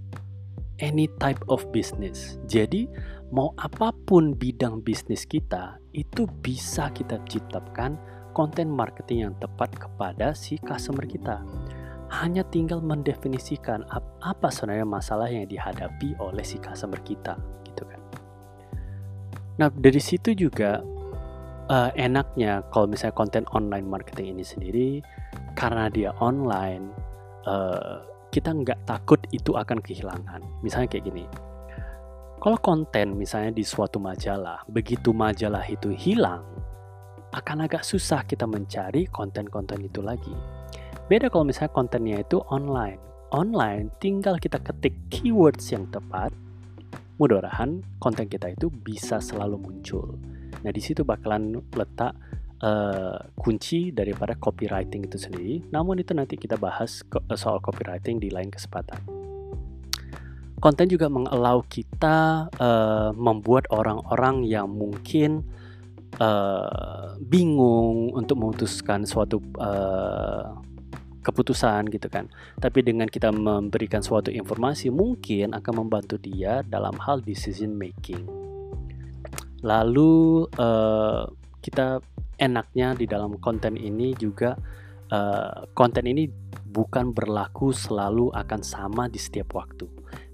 any 0.79 1.09
type 1.17 1.41
of 1.49 1.65
business. 1.73 2.37
Jadi, 2.45 2.85
mau 3.33 3.51
apa 3.57 3.91
pun 4.05 4.37
bidang 4.37 4.85
bisnis 4.85 5.25
kita, 5.25 5.81
itu 5.91 6.29
bisa 6.45 6.93
kita 6.93 7.17
ciptakan 7.25 7.97
konten 8.37 8.69
marketing 8.69 9.27
yang 9.27 9.35
tepat 9.41 9.73
kepada 9.73 10.37
si 10.37 10.61
customer 10.61 11.03
kita 11.03 11.41
hanya 12.09 12.41
tinggal 12.49 12.81
mendefinisikan 12.81 13.85
apa 14.25 14.49
sebenarnya 14.49 14.87
masalah 14.89 15.29
yang 15.29 15.45
dihadapi 15.45 16.17
oleh 16.17 16.41
si 16.41 16.57
customer 16.57 16.97
kita 17.05 17.37
gitu 17.69 17.85
kan. 17.85 18.01
Nah 19.61 19.69
dari 19.69 20.01
situ 20.01 20.33
juga 20.33 20.81
uh, 21.69 21.91
enaknya 21.93 22.65
kalau 22.73 22.89
misalnya 22.89 23.13
konten 23.13 23.45
online 23.53 23.85
marketing 23.85 24.33
ini 24.33 24.43
sendiri 24.43 24.89
karena 25.53 25.85
dia 25.93 26.09
online 26.17 26.89
uh, 27.45 28.01
kita 28.33 28.57
nggak 28.57 28.89
takut 28.89 29.21
itu 29.29 29.53
akan 29.53 29.77
kehilangan. 29.77 30.41
Misalnya 30.65 30.89
kayak 30.89 31.05
gini. 31.05 31.25
Kalau 32.39 32.55
konten 32.63 33.19
misalnya 33.19 33.51
di 33.51 33.67
suatu 33.67 33.99
majalah, 33.99 34.63
begitu 34.71 35.11
majalah 35.11 35.67
itu 35.67 35.91
hilang, 35.91 36.39
akan 37.35 37.67
agak 37.67 37.83
susah 37.83 38.23
kita 38.23 38.47
mencari 38.47 39.11
konten-konten 39.11 39.83
itu 39.83 39.99
lagi 39.99 40.58
Beda 41.09 41.25
kalau 41.33 41.41
misalnya 41.41 41.73
kontennya 41.73 42.17
itu 42.21 42.37
online. 42.53 43.01
Online 43.33 43.89
tinggal 43.97 44.37
kita 44.37 44.61
ketik 44.61 44.93
keywords 45.09 45.73
yang 45.73 45.89
tepat, 45.89 46.29
mudah-mudahan 47.17 47.81
konten 47.97 48.29
kita 48.29 48.53
itu 48.53 48.69
bisa 48.69 49.17
selalu 49.17 49.57
muncul. 49.57 50.21
Nah, 50.61 50.69
di 50.69 50.77
situ 50.77 51.01
bakalan 51.01 51.57
letak 51.73 52.13
uh, 52.61 53.17
kunci 53.41 53.89
daripada 53.89 54.37
copywriting 54.37 55.09
itu 55.09 55.17
sendiri. 55.17 55.65
Namun 55.73 55.97
itu 55.97 56.13
nanti 56.13 56.37
kita 56.37 56.61
bahas 56.61 57.01
soal 57.33 57.57
copywriting 57.57 58.21
di 58.21 58.29
lain 58.29 58.53
kesempatan. 58.53 59.01
Konten 60.61 60.93
juga 60.93 61.09
mengallow 61.09 61.65
kita 61.65 62.53
uh, 62.53 63.09
membuat 63.17 63.65
orang-orang 63.73 64.45
yang 64.45 64.69
mungkin 64.69 65.41
uh, 66.21 67.17
bingung 67.17 68.11
untuk 68.13 68.37
memutuskan 68.37 69.07
suatu 69.09 69.41
uh, 69.57 70.68
keputusan 71.19 71.91
gitu 71.91 72.07
kan. 72.07 72.31
Tapi 72.59 72.79
dengan 72.83 73.07
kita 73.11 73.31
memberikan 73.31 73.99
suatu 73.99 74.31
informasi 74.31 74.91
mungkin 74.91 75.51
akan 75.55 75.73
membantu 75.85 76.15
dia 76.19 76.63
dalam 76.63 76.95
hal 76.99 77.19
decision 77.23 77.75
making. 77.75 78.23
Lalu 79.63 80.47
uh, 80.55 81.27
kita 81.59 81.99
enaknya 82.39 82.95
di 82.95 83.05
dalam 83.05 83.35
konten 83.43 83.75
ini 83.75 84.15
juga 84.15 84.55
uh, 85.11 85.67
konten 85.75 86.07
ini 86.07 86.31
bukan 86.71 87.11
berlaku 87.11 87.75
selalu 87.75 88.31
akan 88.31 88.61
sama 88.63 89.11
di 89.11 89.19
setiap 89.19 89.59
waktu. 89.59 89.85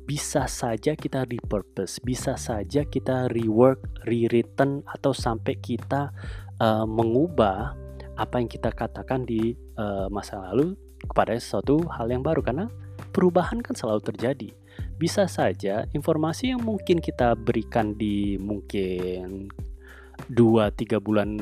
Bisa 0.06 0.46
saja 0.46 0.94
kita 0.94 1.26
repurpose, 1.26 1.98
bisa 2.06 2.38
saja 2.38 2.86
kita 2.86 3.26
rework, 3.34 4.06
rewritten 4.06 4.86
atau 4.86 5.18
sampai 5.18 5.58
kita 5.58 6.14
uh, 6.62 6.86
mengubah 6.86 7.74
apa 8.16 8.40
yang 8.40 8.50
kita 8.50 8.72
katakan 8.72 9.28
di 9.28 9.56
uh, 9.76 10.08
masa 10.08 10.40
lalu 10.40 10.76
kepada 11.06 11.36
sesuatu 11.38 11.84
hal 11.92 12.10
yang 12.10 12.24
baru 12.24 12.42
karena 12.42 12.66
perubahan 13.12 13.62
kan 13.62 13.76
selalu 13.76 14.02
terjadi. 14.12 14.50
Bisa 14.96 15.28
saja 15.28 15.88
informasi 15.92 16.56
yang 16.56 16.64
mungkin 16.64 17.00
kita 17.00 17.36
berikan 17.36 17.96
di 17.96 18.36
mungkin 18.40 19.52
2-3 20.32 21.00
bulan 21.04 21.36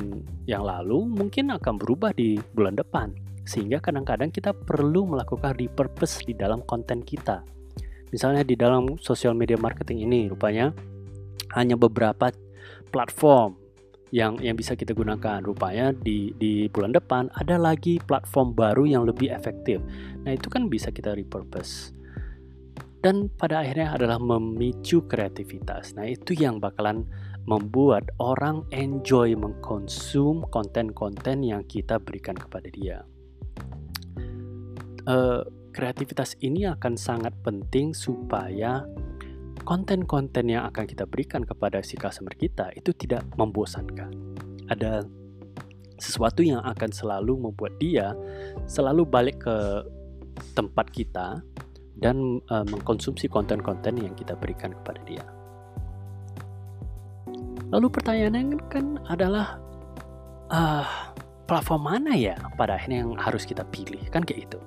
yang 0.49 0.65
lalu 0.65 1.05
mungkin 1.05 1.53
akan 1.53 1.77
berubah 1.77 2.13
di 2.13 2.37
bulan 2.53 2.77
depan. 2.77 3.13
Sehingga 3.43 3.83
kadang-kadang 3.83 4.31
kita 4.31 4.55
perlu 4.55 5.05
melakukan 5.05 5.53
repurpose 5.57 6.25
di 6.25 6.33
dalam 6.33 6.63
konten 6.65 7.03
kita. 7.03 7.43
Misalnya 8.13 8.45
di 8.45 8.53
dalam 8.53 9.01
social 9.01 9.33
media 9.33 9.57
marketing 9.57 10.05
ini 10.05 10.29
rupanya 10.29 10.69
hanya 11.57 11.73
beberapa 11.73 12.29
platform 12.93 13.62
yang 14.13 14.37
yang 14.37 14.53
bisa 14.53 14.77
kita 14.77 14.93
gunakan. 14.93 15.41
Rupanya 15.41 15.89
di 15.89 16.29
di 16.37 16.69
bulan 16.69 16.93
depan 16.93 17.33
ada 17.33 17.57
lagi 17.57 17.97
platform 17.97 18.53
baru 18.53 18.85
yang 18.85 19.09
lebih 19.09 19.33
efektif. 19.33 19.81
Nah, 20.21 20.37
itu 20.37 20.53
kan 20.53 20.69
bisa 20.69 20.93
kita 20.93 21.17
repurpose. 21.17 21.89
Dan 23.01 23.27
pada 23.33 23.65
akhirnya 23.65 23.97
adalah 23.97 24.21
memicu 24.21 25.03
kreativitas. 25.09 25.97
Nah, 25.97 26.07
itu 26.07 26.37
yang 26.37 26.61
bakalan 26.61 27.03
membuat 27.43 28.07
orang 28.23 28.63
enjoy 28.71 29.35
mengkonsum 29.35 30.47
konten-konten 30.47 31.43
yang 31.43 31.67
kita 31.67 31.99
berikan 31.99 32.37
kepada 32.37 32.71
dia. 32.71 33.03
Uh, 35.03 35.43
kreativitas 35.75 36.39
ini 36.39 36.63
akan 36.63 36.95
sangat 36.95 37.35
penting 37.43 37.91
supaya 37.91 38.87
konten-konten 39.63 40.51
yang 40.51 40.67
akan 40.67 40.83
kita 40.83 41.07
berikan 41.07 41.47
kepada 41.47 41.79
si 41.79 41.95
customer 41.95 42.35
kita 42.35 42.69
itu 42.75 42.91
tidak 42.93 43.23
membosankan. 43.39 44.11
Ada 44.67 45.07
sesuatu 45.97 46.43
yang 46.43 46.59
akan 46.63 46.91
selalu 46.91 47.49
membuat 47.49 47.79
dia 47.79 48.11
selalu 48.67 49.07
balik 49.07 49.39
ke 49.43 49.55
tempat 50.53 50.91
kita 50.91 51.39
dan 51.97 52.43
uh, 52.51 52.65
mengkonsumsi 52.67 53.31
konten-konten 53.31 53.95
yang 53.95 54.11
kita 54.17 54.35
berikan 54.35 54.75
kepada 54.83 54.99
dia. 55.07 55.25
Lalu 57.71 57.87
pertanyaannya 57.89 58.59
kan 58.69 58.85
adalah 59.09 59.57
uh, 60.51 60.85
platform 61.47 61.81
mana 61.87 62.13
ya 62.13 62.35
pada 62.59 62.77
akhirnya 62.77 63.05
yang 63.07 63.13
harus 63.17 63.47
kita 63.47 63.65
pilih 63.71 64.01
kan 64.11 64.21
kayak 64.21 64.47
gitu 64.49 64.59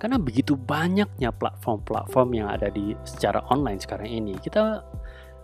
karena 0.00 0.16
begitu 0.16 0.56
banyaknya 0.56 1.28
platform-platform 1.30 2.28
yang 2.32 2.48
ada 2.48 2.72
di 2.72 2.96
secara 3.04 3.44
online 3.52 3.78
sekarang 3.78 4.08
ini 4.08 4.34
kita 4.40 4.80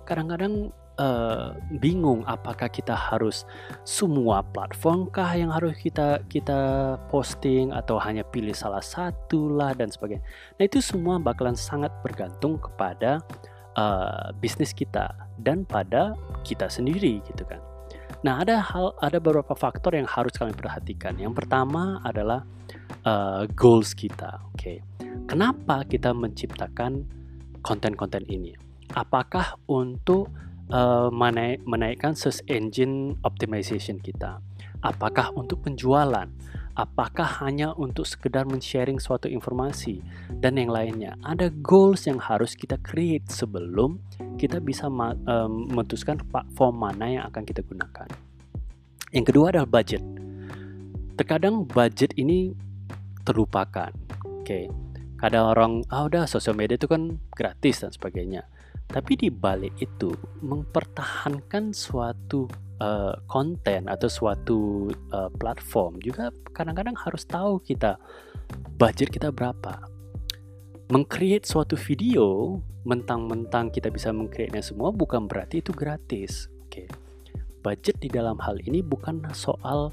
kadang-kadang 0.09 0.73
uh, 0.97 1.53
bingung 1.79 2.25
apakah 2.25 2.73
kita 2.73 2.97
harus 2.97 3.45
semua 3.85 4.41
platform 4.41 5.13
kah 5.13 5.37
yang 5.37 5.53
harus 5.53 5.77
kita 5.77 6.25
kita 6.27 6.97
posting 7.13 7.71
atau 7.71 8.01
hanya 8.01 8.25
pilih 8.25 8.57
salah 8.57 8.83
satu 8.83 9.53
lah 9.53 9.77
dan 9.77 9.93
sebagainya. 9.93 10.25
Nah 10.57 10.65
itu 10.65 10.81
semua 10.81 11.21
bakalan 11.21 11.57
sangat 11.57 11.93
bergantung 12.01 12.57
kepada 12.57 13.21
uh, 13.77 14.33
bisnis 14.41 14.73
kita 14.73 15.13
dan 15.41 15.69
pada 15.69 16.17
kita 16.43 16.67
sendiri 16.73 17.21
gitu 17.29 17.45
kan. 17.45 17.61
Nah 18.27 18.43
ada 18.43 18.59
hal 18.59 18.99
ada 18.99 19.23
beberapa 19.23 19.55
faktor 19.55 19.95
yang 19.95 20.11
harus 20.11 20.35
kalian 20.35 20.59
perhatikan. 20.59 21.15
Yang 21.15 21.39
pertama 21.39 22.03
adalah 22.03 22.43
uh, 23.07 23.47
goals 23.55 23.95
kita. 23.95 24.43
Oke, 24.51 24.59
okay. 24.59 24.79
kenapa 25.31 25.87
kita 25.87 26.11
menciptakan 26.11 27.07
konten-konten 27.63 28.27
ini? 28.27 28.51
Apakah 28.99 29.55
untuk 29.71 30.27
uh, 30.75 31.07
menaik, 31.15 31.63
menaikkan 31.71 32.19
search 32.19 32.43
engine 32.51 33.15
optimization 33.23 34.03
kita? 34.03 34.43
Apakah 34.83 35.31
untuk 35.39 35.63
penjualan? 35.63 36.27
Apakah 36.77 37.41
hanya 37.41 37.73
untuk 37.73 38.05
sekedar 38.05 38.45
men-sharing 38.45 39.01
suatu 39.01 39.33
informasi 39.33 40.05
dan 40.45 40.61
yang 40.61 40.69
lainnya? 40.69 41.17
Ada 41.25 41.49
goals 41.65 42.05
yang 42.05 42.21
harus 42.21 42.53
kita 42.53 42.77
create 42.85 43.25
sebelum 43.33 43.97
kita 44.37 44.61
bisa 44.61 44.93
memutuskan 44.93 46.21
platform 46.29 46.77
mana 46.77 47.09
yang 47.09 47.25
akan 47.33 47.49
kita 47.49 47.65
gunakan. 47.65 48.09
Yang 49.09 49.25
kedua 49.33 49.57
adalah 49.57 49.65
budget. 49.73 50.05
Terkadang 51.17 51.65
budget 51.65 52.13
ini 52.21 52.53
terlupakan. 53.25 53.97
Oke. 54.45 54.45
Okay. 54.45 54.65
Kadang 55.17 55.57
orang, 55.57 55.81
ah 55.89 56.05
udah 56.05 56.29
sosial 56.29 56.61
media 56.61 56.77
itu 56.77 56.85
kan 56.85 57.17
gratis 57.33 57.81
dan 57.81 57.89
sebagainya. 57.89 58.45
Tapi 58.87 59.13
di 59.19 59.29
balik 59.29 59.77
itu 59.83 60.15
mempertahankan 60.41 61.75
suatu 61.75 62.47
uh, 62.81 63.15
konten 63.27 63.91
atau 63.91 64.09
suatu 64.09 64.89
uh, 65.13 65.31
platform 65.35 65.99
juga 66.01 66.31
kadang-kadang 66.55 66.95
harus 66.97 67.27
tahu 67.27 67.61
kita 67.61 67.99
budget 68.79 69.11
kita 69.11 69.35
berapa. 69.35 69.83
Mengcreate 70.87 71.51
suatu 71.51 71.75
video 71.75 72.59
mentang-mentang 72.87 73.75
kita 73.75 73.91
bisa 73.91 74.15
mengcreate 74.15 74.63
semua 74.63 74.95
bukan 74.95 75.27
berarti 75.27 75.59
itu 75.59 75.75
gratis. 75.75 76.47
Oke. 76.67 76.87
Okay. 76.87 76.89
Budget 77.67 77.99
di 77.99 78.07
dalam 78.07 78.39
hal 78.39 78.63
ini 78.63 78.79
bukan 78.79 79.27
soal 79.35 79.91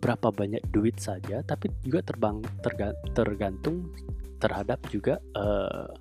berapa 0.00 0.32
banyak 0.32 0.64
duit 0.72 0.96
saja, 0.96 1.44
tapi 1.44 1.68
juga 1.84 2.00
terbang 2.00 2.40
terga, 2.64 2.96
tergantung 3.12 3.92
terhadap 4.40 4.80
juga 4.88 5.20
uh, 5.36 5.92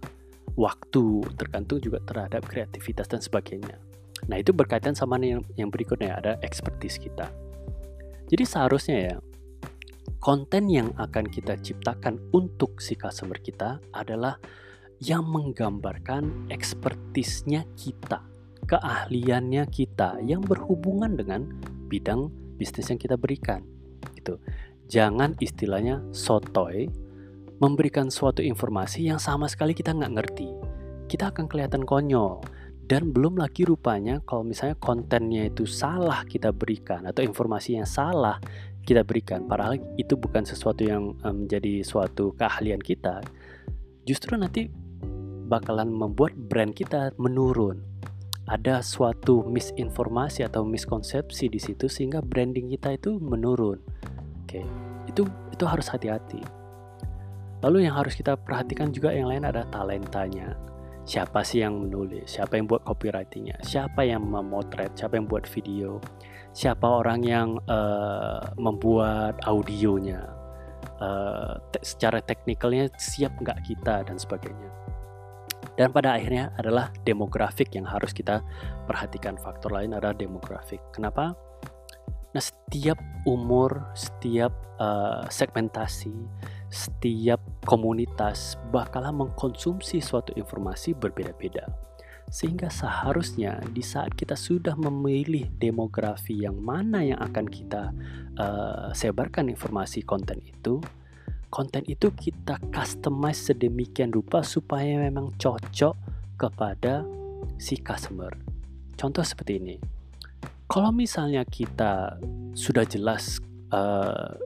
waktu, 0.56 1.22
tergantung 1.38 1.82
juga 1.84 2.02
terhadap 2.06 2.46
kreativitas 2.48 3.10
dan 3.10 3.22
sebagainya. 3.22 3.78
Nah, 4.28 4.38
itu 4.38 4.52
berkaitan 4.52 4.94
sama 4.94 5.18
yang, 5.22 5.46
yang 5.56 5.70
berikutnya 5.72 6.18
ada 6.18 6.34
expertise 6.44 7.00
kita. 7.00 7.32
Jadi 8.30 8.44
seharusnya 8.46 8.98
ya 9.10 9.16
konten 10.22 10.70
yang 10.70 10.94
akan 11.00 11.26
kita 11.26 11.58
ciptakan 11.58 12.20
untuk 12.36 12.78
si 12.84 12.94
customer 12.94 13.40
kita 13.40 13.80
adalah 13.96 14.38
yang 15.00 15.24
menggambarkan 15.24 16.52
ekspertisnya 16.52 17.64
kita, 17.80 18.20
keahliannya 18.68 19.64
kita 19.72 20.20
yang 20.22 20.44
berhubungan 20.44 21.16
dengan 21.16 21.48
bidang 21.88 22.28
bisnis 22.60 22.92
yang 22.92 23.00
kita 23.00 23.16
berikan. 23.16 23.64
Gitu. 24.14 24.36
Jangan 24.92 25.40
istilahnya 25.40 26.04
sotoy 26.12 26.92
memberikan 27.60 28.08
suatu 28.08 28.40
informasi 28.40 29.12
yang 29.12 29.20
sama 29.20 29.52
sekali 29.52 29.76
kita 29.76 29.92
nggak 29.92 30.14
ngerti. 30.16 30.50
Kita 31.12 31.36
akan 31.36 31.46
kelihatan 31.52 31.84
konyol. 31.84 32.40
Dan 32.90 33.14
belum 33.14 33.38
lagi 33.38 33.70
rupanya 33.70 34.18
kalau 34.26 34.42
misalnya 34.42 34.74
kontennya 34.82 35.46
itu 35.46 35.70
salah 35.70 36.26
kita 36.26 36.50
berikan 36.50 37.06
atau 37.06 37.22
informasi 37.22 37.78
yang 37.78 37.86
salah 37.86 38.42
kita 38.82 39.06
berikan. 39.06 39.46
Padahal 39.46 39.78
itu 40.02 40.18
bukan 40.18 40.42
sesuatu 40.42 40.82
yang 40.82 41.14
menjadi 41.22 41.86
suatu 41.86 42.34
keahlian 42.34 42.82
kita. 42.82 43.22
Justru 44.10 44.34
nanti 44.42 44.74
bakalan 45.46 45.94
membuat 45.94 46.34
brand 46.34 46.74
kita 46.74 47.14
menurun. 47.22 47.78
Ada 48.50 48.82
suatu 48.82 49.46
misinformasi 49.46 50.42
atau 50.42 50.66
miskonsepsi 50.66 51.46
di 51.46 51.62
situ 51.62 51.86
sehingga 51.86 52.26
branding 52.26 52.74
kita 52.74 52.98
itu 52.98 53.22
menurun. 53.22 53.78
Oke, 54.42 54.66
itu 55.06 55.30
itu 55.54 55.64
harus 55.70 55.86
hati-hati. 55.94 56.59
Lalu 57.60 57.88
yang 57.88 57.96
harus 58.00 58.16
kita 58.16 58.40
perhatikan 58.40 58.96
juga 58.96 59.12
yang 59.12 59.28
lain 59.28 59.44
ada 59.44 59.68
talentanya. 59.68 60.56
Siapa 61.04 61.42
sih 61.44 61.66
yang 61.66 61.76
menulis? 61.76 62.38
Siapa 62.38 62.56
yang 62.56 62.70
buat 62.70 62.86
copywritingnya? 62.86 63.60
Siapa 63.66 64.06
yang 64.06 64.24
memotret? 64.24 64.94
Siapa 64.96 65.18
yang 65.18 65.26
buat 65.26 65.50
video? 65.50 66.00
Siapa 66.54 66.86
orang 66.86 67.20
yang 67.26 67.58
uh, 67.68 68.54
membuat 68.56 69.42
audionya? 69.44 70.38
Uh, 71.00 71.56
te 71.72 71.80
secara 71.84 72.20
teknikalnya 72.20 72.92
siap 73.00 73.36
nggak 73.40 73.60
kita 73.68 74.08
dan 74.08 74.16
sebagainya. 74.16 74.70
Dan 75.76 75.96
pada 75.96 76.16
akhirnya 76.16 76.52
adalah 76.60 76.92
demografik 77.08 77.72
yang 77.76 77.88
harus 77.88 78.12
kita 78.12 78.44
perhatikan. 78.84 79.40
Faktor 79.40 79.76
lain 79.76 79.96
adalah 79.96 80.16
demografik. 80.16 80.80
Kenapa? 80.92 81.36
Nah, 82.30 82.44
setiap 82.44 83.00
umur, 83.26 83.90
setiap 83.98 84.54
uh, 84.78 85.26
segmentasi, 85.32 86.14
setiap 86.70 87.42
komunitas 87.66 88.58
bakalan 88.70 89.26
mengkonsumsi 89.26 90.02
suatu 90.02 90.34
informasi 90.38 90.94
berbeda-beda. 90.94 91.66
Sehingga 92.30 92.70
seharusnya 92.70 93.58
di 93.74 93.82
saat 93.82 94.14
kita 94.14 94.38
sudah 94.38 94.78
memilih 94.78 95.50
demografi 95.58 96.46
yang 96.46 96.62
mana 96.62 97.02
yang 97.02 97.18
akan 97.18 97.46
kita 97.50 97.90
uh, 98.38 98.94
sebarkan 98.94 99.50
informasi 99.50 100.06
konten 100.06 100.38
itu, 100.46 100.78
konten 101.50 101.82
itu 101.90 102.14
kita 102.14 102.62
customize 102.70 103.50
sedemikian 103.50 104.14
rupa 104.14 104.46
supaya 104.46 105.02
memang 105.02 105.34
cocok 105.42 105.98
kepada 106.38 107.02
si 107.58 107.82
customer. 107.82 108.30
Contoh 108.94 109.26
seperti 109.26 109.58
ini. 109.58 109.76
Kalau 110.70 110.94
misalnya 110.94 111.42
kita 111.50 112.22
sudah 112.54 112.86
jelas 112.86 113.42
uh, 113.74 114.38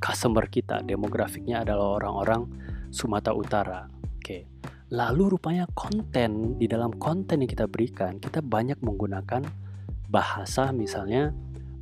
customer 0.00 0.46
kita 0.48 0.84
demografiknya 0.84 1.62
adalah 1.62 2.00
orang-orang 2.00 2.42
Sumatera 2.90 3.34
Utara. 3.36 3.80
Oke. 4.18 4.48
Lalu 4.90 5.38
rupanya 5.38 5.70
konten 5.70 6.58
di 6.58 6.66
dalam 6.66 6.90
konten 6.98 7.46
yang 7.46 7.50
kita 7.50 7.70
berikan 7.70 8.18
kita 8.18 8.42
banyak 8.42 8.82
menggunakan 8.82 9.46
bahasa 10.10 10.74
misalnya 10.74 11.30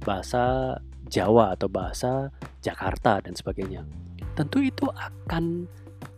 bahasa 0.04 0.76
Jawa 1.08 1.56
atau 1.56 1.72
bahasa 1.72 2.28
Jakarta 2.60 3.24
dan 3.24 3.32
sebagainya. 3.32 3.88
Tentu 4.36 4.60
itu 4.60 4.84
akan 4.92 5.64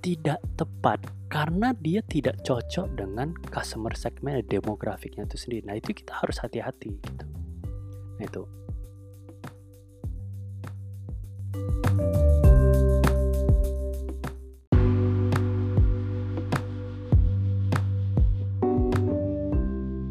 tidak 0.03 0.43
tepat 0.59 0.99
karena 1.31 1.71
dia 1.79 2.03
tidak 2.03 2.43
cocok 2.43 2.99
dengan 2.99 3.31
customer 3.55 3.95
segmen 3.95 4.43
demografiknya 4.51 5.31
itu 5.31 5.39
sendiri. 5.39 5.63
Nah, 5.71 5.77
itu 5.79 5.95
kita 5.95 6.19
harus 6.19 6.43
hati-hati 6.43 6.91
gitu. 6.99 7.25
Nah, 8.19 8.27
itu. 8.27 8.43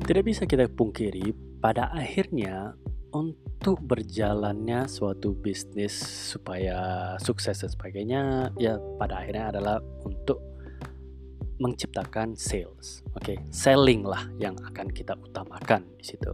Tidak 0.10 0.25
bisa 0.25 0.49
kita 0.49 0.65
pungkiri, 0.65 1.30
pada 1.62 1.93
akhirnya 1.93 2.73
untuk 3.13 3.78
berjalannya 3.86 4.89
suatu 4.89 5.38
bisnis 5.38 5.93
supaya 6.34 7.13
sukses 7.21 7.62
dan 7.62 7.69
sebagainya, 7.69 8.21
ya 8.58 8.82
pada 8.97 9.21
akhirnya 9.21 9.54
adalah 9.54 9.78
untuk 10.02 10.41
menciptakan 11.62 12.34
sales. 12.34 13.06
Oke, 13.13 13.36
okay? 13.36 13.38
selling 13.54 14.02
lah 14.02 14.25
yang 14.41 14.58
akan 14.58 14.89
kita 14.89 15.13
utamakan 15.13 15.86
di 15.99 16.06
situ. 16.10 16.34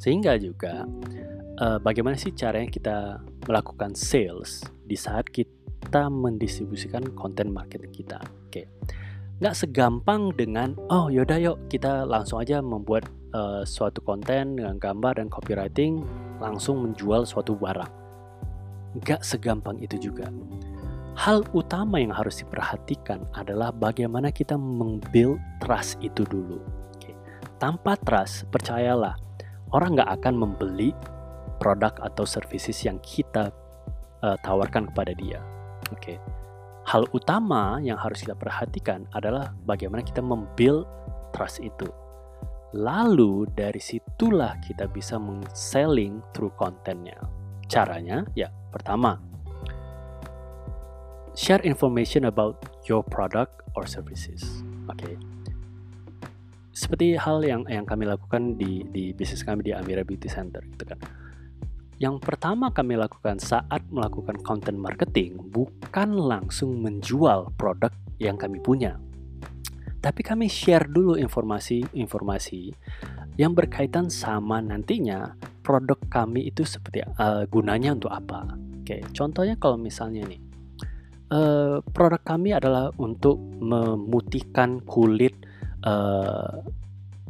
Sehingga 0.00 0.36
juga 0.40 0.84
uh, 1.60 1.78
bagaimana 1.82 2.16
sih 2.16 2.32
caranya 2.32 2.68
kita 2.68 2.96
melakukan 3.46 3.92
sales 3.96 4.64
di 4.84 4.96
saat 4.96 5.28
kita 5.28 6.08
mendistribusikan 6.08 7.14
konten 7.16 7.52
marketing 7.52 7.92
kita. 7.92 8.18
Oke. 8.48 8.68
Nggak 9.40 9.56
segampang 9.56 10.36
dengan 10.36 10.76
oh 10.92 11.08
yaudah 11.08 11.40
yuk 11.40 11.58
kita 11.72 12.04
langsung 12.04 12.44
aja 12.44 12.60
membuat 12.60 13.08
uh, 13.32 13.64
suatu 13.64 14.04
konten 14.04 14.60
dengan 14.60 14.76
gambar 14.76 15.16
dan 15.16 15.32
copywriting 15.32 16.04
langsung 16.40 16.84
menjual 16.84 17.24
suatu 17.24 17.56
barang 17.56 18.00
nggak 18.98 19.22
segampang 19.22 19.78
itu 19.78 20.10
juga 20.10 20.26
hal 21.14 21.46
utama 21.54 22.02
yang 22.02 22.10
harus 22.10 22.42
diperhatikan 22.42 23.22
adalah 23.38 23.70
bagaimana 23.70 24.34
kita 24.34 24.58
membuild 24.58 25.38
trust 25.62 26.00
itu 26.02 26.26
dulu 26.26 26.58
tanpa 27.60 27.94
trust 28.02 28.48
percayalah 28.50 29.14
orang 29.74 29.98
nggak 29.98 30.10
akan 30.20 30.34
membeli 30.34 30.90
produk 31.60 31.92
atau 32.00 32.24
services 32.24 32.80
yang 32.82 32.96
kita 33.04 33.52
uh, 34.24 34.36
tawarkan 34.42 34.88
kepada 34.90 35.12
dia. 35.14 35.40
Oke. 35.92 36.16
Okay. 36.16 36.18
Hal 36.88 37.06
utama 37.12 37.78
yang 37.84 38.00
harus 38.00 38.24
kita 38.24 38.34
perhatikan 38.34 39.04
adalah 39.14 39.52
bagaimana 39.68 40.00
kita 40.00 40.24
membuild 40.24 40.88
trust 41.30 41.60
itu. 41.60 41.86
Lalu 42.74 43.50
dari 43.52 43.78
situlah 43.78 44.56
kita 44.64 44.88
bisa 44.88 45.20
meng-selling 45.20 46.24
through 46.32 46.54
kontennya. 46.56 47.18
Caranya 47.70 48.26
ya 48.34 48.50
pertama 48.74 49.18
share 51.34 51.62
information 51.62 52.26
about 52.26 52.58
your 52.86 53.02
product 53.06 53.62
or 53.74 53.86
services. 53.86 54.42
Oke. 54.90 55.14
Okay. 55.14 55.39
Seperti 56.80 57.12
hal 57.20 57.44
yang 57.44 57.68
yang 57.68 57.84
kami 57.84 58.08
lakukan 58.08 58.56
di 58.56 58.80
di 58.88 59.12
bisnis 59.12 59.44
kami 59.44 59.60
di 59.60 59.76
Amira 59.76 60.00
Beauty 60.00 60.32
Center 60.32 60.64
gitu 60.64 60.88
kan 60.88 60.96
yang 62.00 62.16
pertama 62.16 62.72
kami 62.72 62.96
lakukan 62.96 63.36
saat 63.36 63.84
melakukan 63.92 64.40
content 64.40 64.80
marketing 64.80 65.36
bukan 65.52 66.16
langsung 66.16 66.80
menjual 66.80 67.52
produk 67.60 67.92
yang 68.16 68.40
kami 68.40 68.56
punya. 68.56 68.96
Tapi 70.00 70.24
kami 70.24 70.48
share 70.48 70.88
dulu 70.88 71.20
informasi-informasi 71.20 72.72
yang 73.36 73.52
berkaitan 73.52 74.08
sama 74.08 74.64
nantinya 74.64 75.36
produk 75.60 76.00
kami 76.08 76.48
itu 76.48 76.64
seperti 76.64 77.04
uh, 77.04 77.44
gunanya 77.52 77.92
untuk 77.92 78.08
apa. 78.08 78.56
Oke, 78.80 79.04
contohnya 79.12 79.60
kalau 79.60 79.76
misalnya 79.76 80.24
nih, 80.24 80.40
uh, 81.36 81.84
produk 81.92 82.24
kami 82.24 82.56
adalah 82.56 82.88
untuk 82.96 83.36
memutihkan 83.60 84.80
kulit 84.88 85.36
uh, 85.84 86.60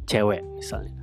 cewek 0.07 0.43
misalnya 0.57 1.01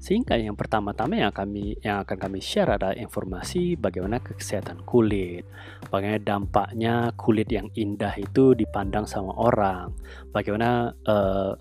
sehingga 0.00 0.40
yang 0.40 0.56
pertama-tama 0.56 1.20
yang 1.20 1.28
kami 1.28 1.76
yang 1.84 2.00
akan 2.00 2.16
kami 2.16 2.40
share 2.40 2.72
adalah 2.72 2.96
informasi 2.96 3.76
bagaimana 3.76 4.16
kesehatan 4.16 4.80
kulit, 4.88 5.44
bagaimana 5.92 6.16
dampaknya 6.16 7.12
kulit 7.20 7.52
yang 7.52 7.68
indah 7.76 8.16
itu 8.16 8.56
dipandang 8.56 9.04
sama 9.04 9.36
orang, 9.36 9.92
bagaimana 10.32 10.96
uh, 11.04 11.52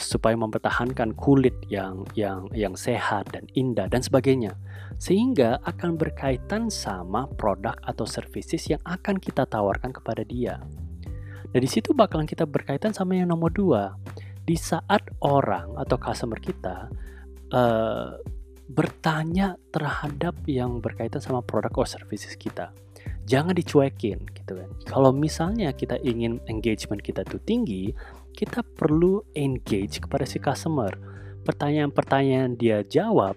supaya 0.00 0.32
mempertahankan 0.32 1.12
kulit 1.12 1.52
yang 1.68 2.08
yang 2.16 2.48
yang 2.56 2.72
sehat 2.72 3.28
dan 3.36 3.44
indah 3.52 3.84
dan 3.92 4.00
sebagainya. 4.00 4.56
Sehingga 4.96 5.60
akan 5.68 6.00
berkaitan 6.00 6.72
sama 6.72 7.28
produk 7.36 7.76
atau 7.84 8.08
services 8.08 8.64
yang 8.64 8.80
akan 8.88 9.20
kita 9.20 9.44
tawarkan 9.44 9.92
kepada 9.92 10.24
dia. 10.24 10.56
Dan 11.52 11.60
di 11.60 11.68
situ 11.68 11.92
bakalan 11.92 12.24
kita 12.24 12.48
berkaitan 12.48 12.96
sama 12.96 13.12
yang 13.12 13.28
nomor 13.28 13.52
dua. 13.52 13.92
Di 14.44 14.56
saat 14.60 15.08
orang 15.24 15.76
atau 15.80 15.96
customer 15.96 16.36
kita 16.36 16.92
uh, 17.52 18.12
bertanya 18.68 19.60
terhadap 19.72 20.36
yang 20.48 20.80
berkaitan 20.80 21.20
sama 21.20 21.44
produk 21.44 21.72
atau 21.72 22.00
services 22.00 22.36
kita. 22.36 22.72
Jangan 23.24 23.56
dicuekin 23.56 24.20
gitu 24.36 24.60
kan. 24.60 24.68
Kalau 24.84 25.12
misalnya 25.12 25.72
kita 25.72 25.96
ingin 26.04 26.40
engagement 26.48 27.00
kita 27.00 27.24
tuh 27.24 27.40
tinggi, 27.44 27.92
kita 28.36 28.60
perlu 28.60 29.24
engage 29.32 30.00
kepada 30.00 30.28
si 30.28 30.40
customer. 30.40 30.92
Pertanyaan-pertanyaan 31.44 32.56
dia 32.56 32.80
jawab 32.84 33.36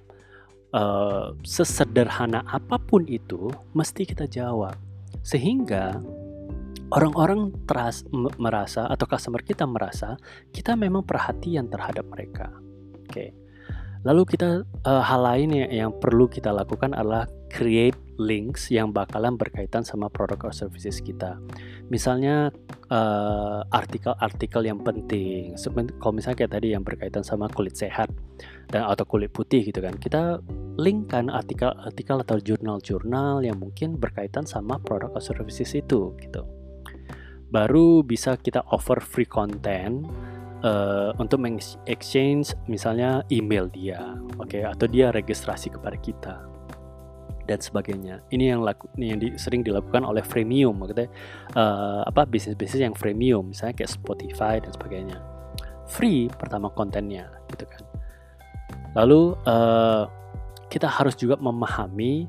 uh, 0.71 1.35
sesederhana 1.43 2.43
apa 2.47 2.79
pun 2.79 3.03
itu 3.07 3.51
mesti 3.75 4.07
kita 4.07 4.27
jawab. 4.27 4.75
Sehingga 5.23 5.99
orang-orang 6.91 7.52
teras 7.67 8.08
merasa 8.39 8.88
atau 8.88 9.06
customer 9.08 9.43
kita 9.43 9.67
merasa 9.67 10.15
kita 10.56 10.76
memang 10.80 11.04
perhatian 11.04 11.67
terhadap 11.67 12.08
mereka. 12.08 12.47
Oke. 13.08 13.12
Okay. 13.12 13.30
Lalu 14.06 14.23
kita 14.23 14.63
uh, 14.88 15.04
hal 15.04 15.21
lain 15.26 15.50
yang, 15.52 15.71
yang 15.71 15.91
perlu 15.91 16.32
kita 16.32 16.54
lakukan 16.54 16.95
adalah 16.95 17.28
create 17.52 17.97
links 18.17 18.71
yang 18.71 18.91
bakalan 18.91 19.36
berkaitan 19.36 19.86
sama 19.86 20.08
produk 20.08 20.50
atau 20.50 20.65
services 20.65 21.00
kita. 21.00 21.38
Misalnya 21.88 22.52
eh, 22.91 23.60
artikel-artikel 23.71 24.67
yang 24.67 24.82
penting. 24.82 25.56
Kalau 26.02 26.13
misalnya 26.13 26.43
kayak 26.43 26.54
tadi 26.60 26.73
yang 26.73 26.84
berkaitan 26.84 27.23
sama 27.23 27.47
kulit 27.47 27.78
sehat 27.78 28.12
dan 28.67 28.89
atau 28.89 29.06
kulit 29.08 29.32
putih 29.32 29.63
gitu 29.63 29.80
kan. 29.80 29.95
Kita 29.95 30.41
linkkan 30.82 31.30
artikel-artikel 31.32 32.26
atau 32.26 32.38
jurnal-jurnal 32.41 33.45
yang 33.45 33.62
mungkin 33.62 33.95
berkaitan 33.95 34.43
sama 34.43 34.82
produk 34.82 35.13
atau 35.15 35.32
services 35.32 35.71
itu 35.78 36.17
gitu. 36.19 36.43
Baru 37.47 38.03
bisa 38.03 38.36
kita 38.36 38.63
offer 38.75 38.99
free 38.99 39.27
content 39.27 40.03
uh, 40.67 41.15
untuk 41.15 41.39
exchange 41.88 42.51
misalnya 42.67 43.23
email 43.31 43.71
dia, 43.71 44.19
oke, 44.36 44.51
okay, 44.51 44.67
atau 44.67 44.86
dia 44.89 45.15
registrasi 45.15 45.71
kepada 45.71 45.95
kita 45.95 46.36
dan 47.47 47.60
sebagainya. 47.63 48.19
Ini 48.27 48.53
yang 48.55 48.62
laku, 48.67 48.91
yang 48.99 49.23
di, 49.23 49.39
sering 49.39 49.63
dilakukan 49.63 50.03
oleh 50.03 50.19
freemium, 50.19 50.75
maksudnya 50.75 51.07
uh, 51.55 52.03
apa 52.03 52.27
bisnis-bisnis 52.27 52.83
yang 52.83 52.95
freemium, 52.95 53.55
misalnya 53.55 53.79
kayak 53.79 53.91
Spotify 53.95 54.60
dan 54.60 54.75
sebagainya. 54.75 55.17
Free 55.88 56.27
pertama 56.27 56.67
kontennya, 56.75 57.31
gitu 57.55 57.63
kan. 57.63 57.81
Lalu 58.99 59.39
uh, 59.47 60.03
kita 60.67 60.91
harus 60.91 61.15
juga 61.15 61.39
memahami 61.39 62.27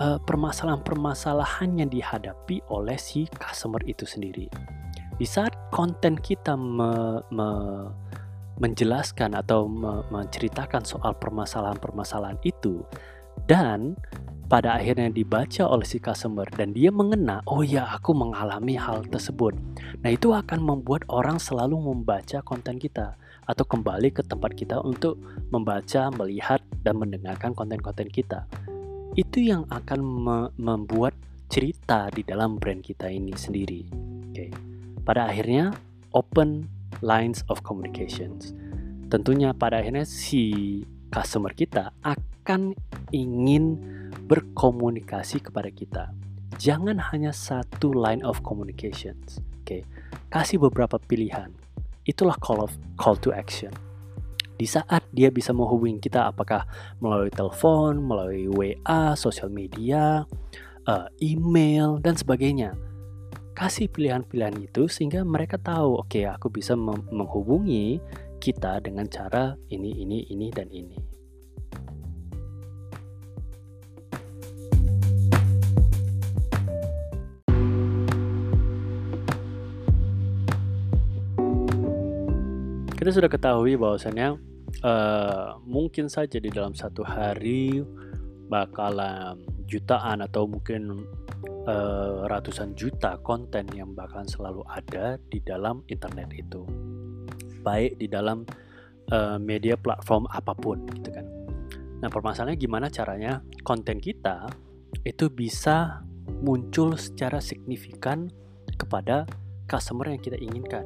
permasalahan-permasalahan 0.00 1.84
yang 1.84 1.90
dihadapi 1.92 2.64
oleh 2.72 2.96
si 2.96 3.28
customer 3.36 3.84
itu 3.84 4.08
sendiri 4.08 4.48
di 5.20 5.28
saat 5.28 5.52
konten 5.68 6.16
kita 6.16 6.56
me, 6.56 7.20
me, 7.28 7.48
menjelaskan 8.56 9.36
atau 9.36 9.68
me, 9.68 10.00
menceritakan 10.08 10.80
soal 10.80 11.12
permasalahan-permasalahan 11.20 12.40
itu 12.40 12.80
dan 13.44 14.00
pada 14.48 14.80
akhirnya 14.80 15.12
dibaca 15.12 15.62
oleh 15.68 15.86
si 15.86 16.02
customer 16.02 16.42
dan 16.58 16.74
dia 16.74 16.90
mengena, 16.90 17.38
oh 17.46 17.62
ya 17.62 17.86
aku 17.86 18.10
mengalami 18.10 18.74
hal 18.74 19.06
tersebut. 19.06 19.54
Nah 20.02 20.10
itu 20.10 20.34
akan 20.34 20.58
membuat 20.58 21.06
orang 21.06 21.38
selalu 21.38 21.78
membaca 21.78 22.42
konten 22.42 22.82
kita 22.82 23.14
atau 23.46 23.62
kembali 23.62 24.10
ke 24.10 24.26
tempat 24.26 24.58
kita 24.58 24.82
untuk 24.82 25.22
membaca, 25.54 26.10
melihat, 26.18 26.58
dan 26.82 26.98
mendengarkan 26.98 27.54
konten-konten 27.54 28.10
kita. 28.10 28.48
Itu 29.20 29.44
yang 29.44 29.68
akan 29.68 30.00
me 30.00 30.38
membuat 30.56 31.12
cerita 31.52 32.08
di 32.08 32.24
dalam 32.24 32.56
brand 32.56 32.80
kita 32.80 33.12
ini 33.12 33.36
sendiri. 33.36 33.84
Oke. 33.92 34.32
Okay. 34.32 34.50
Pada 35.04 35.28
akhirnya, 35.28 35.76
open 36.16 36.64
lines 37.04 37.44
of 37.52 37.60
communications. 37.60 38.56
Tentunya 39.12 39.52
pada 39.52 39.84
akhirnya 39.84 40.08
si 40.08 40.80
customer 41.12 41.52
kita 41.52 41.92
akan 42.00 42.72
ingin 43.12 43.76
berkomunikasi 44.24 45.44
kepada 45.44 45.68
kita. 45.68 46.16
Jangan 46.56 46.96
hanya 47.12 47.36
satu 47.36 47.92
line 47.92 48.24
of 48.24 48.40
communications. 48.40 49.36
Oke, 49.60 49.82
okay? 49.82 49.82
kasih 50.32 50.64
beberapa 50.64 50.96
pilihan. 50.96 51.52
Itulah 52.08 52.40
call 52.40 52.64
of 52.64 52.72
call 52.96 53.20
to 53.20 53.36
action. 53.36 53.74
Di 54.60 54.68
saat 54.68 55.08
dia 55.08 55.32
bisa 55.32 55.56
menghubungi 55.56 56.04
kita 56.04 56.28
apakah 56.28 56.68
melalui 57.00 57.32
telepon, 57.32 57.96
melalui 57.96 58.44
WA, 58.44 59.16
sosial 59.16 59.48
media, 59.48 60.28
uh, 60.84 61.08
email 61.16 61.96
dan 61.96 62.12
sebagainya. 62.12 62.76
Kasih 63.56 63.88
pilihan-pilihan 63.88 64.60
itu 64.60 64.84
sehingga 64.84 65.24
mereka 65.24 65.56
tahu 65.56 66.04
oke 66.04 66.12
okay, 66.12 66.28
aku 66.28 66.52
bisa 66.52 66.76
menghubungi 66.76 68.04
kita 68.36 68.84
dengan 68.84 69.08
cara 69.08 69.56
ini 69.72 69.96
ini 69.96 70.28
ini 70.28 70.52
dan 70.52 70.68
ini. 70.68 71.00
Kita 83.00 83.08
sudah 83.08 83.32
ketahui 83.32 83.80
bahwasannya 83.80 84.49
uh, 84.82 85.58
mungkin 85.66 86.06
saja 86.06 86.38
di 86.38 86.50
dalam 86.50 86.72
satu 86.72 87.02
hari 87.02 87.82
bakalan 88.50 89.38
jutaan 89.70 90.22
atau 90.26 90.50
mungkin 90.50 91.06
uh, 91.66 92.26
ratusan 92.26 92.74
juta 92.74 93.18
konten 93.22 93.70
yang 93.74 93.94
bakalan 93.94 94.26
selalu 94.26 94.66
ada 94.66 95.18
di 95.30 95.38
dalam 95.42 95.86
internet 95.86 96.30
itu. 96.34 96.66
Baik 97.62 98.00
di 98.00 98.10
dalam 98.10 98.42
uh, 99.14 99.38
media 99.38 99.78
platform 99.78 100.26
apa 100.30 100.56
pun 100.56 100.82
gitu 100.98 101.10
kan. 101.14 101.26
Nah 102.00 102.08
permasalahannya 102.08 102.58
gimana 102.58 102.86
caranya 102.88 103.44
konten 103.62 104.00
kita 104.00 104.48
itu 105.06 105.30
bisa 105.30 106.02
muncul 106.40 106.96
secara 106.98 107.38
signifikan 107.38 108.32
kepada 108.74 109.28
customer 109.68 110.08
yang 110.10 110.22
kita 110.22 110.40
inginkan 110.40 110.82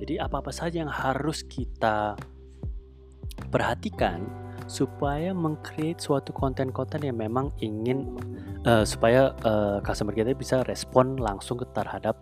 jadi 0.00 0.24
apa-apa 0.24 0.48
saja 0.48 0.80
yang 0.80 0.88
harus 0.88 1.44
kita 1.44 2.16
perhatikan 3.50 4.24
supaya 4.70 5.34
mengcreate 5.34 5.98
suatu 5.98 6.30
konten-konten 6.30 7.02
yang 7.02 7.18
memang 7.18 7.50
ingin 7.58 8.06
uh, 8.62 8.86
supaya 8.86 9.34
uh, 9.42 9.82
customer 9.82 10.14
kita 10.14 10.30
bisa 10.38 10.62
respon 10.64 11.18
langsung 11.18 11.58
terhadap 11.74 12.14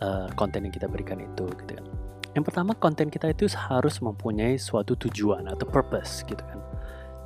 uh, 0.00 0.26
konten 0.32 0.64
yang 0.64 0.72
kita 0.72 0.88
berikan 0.88 1.20
itu 1.20 1.44
gitu 1.60 1.76
kan. 1.76 1.86
Yang 2.32 2.44
pertama 2.48 2.72
konten 2.78 3.12
kita 3.12 3.28
itu 3.28 3.50
harus 3.52 4.00
mempunyai 4.00 4.56
suatu 4.56 4.96
tujuan 4.96 5.50
atau 5.52 5.68
purpose 5.68 6.24
gitu 6.24 6.40
kan. 6.40 6.58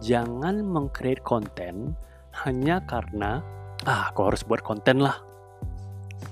Jangan 0.02 0.58
mengcreate 0.66 1.22
konten 1.22 1.94
hanya 2.42 2.82
karena 2.82 3.38
ah 3.86 4.10
aku 4.10 4.26
harus 4.26 4.42
buat 4.42 4.64
konten 4.64 4.98
lah 4.98 5.22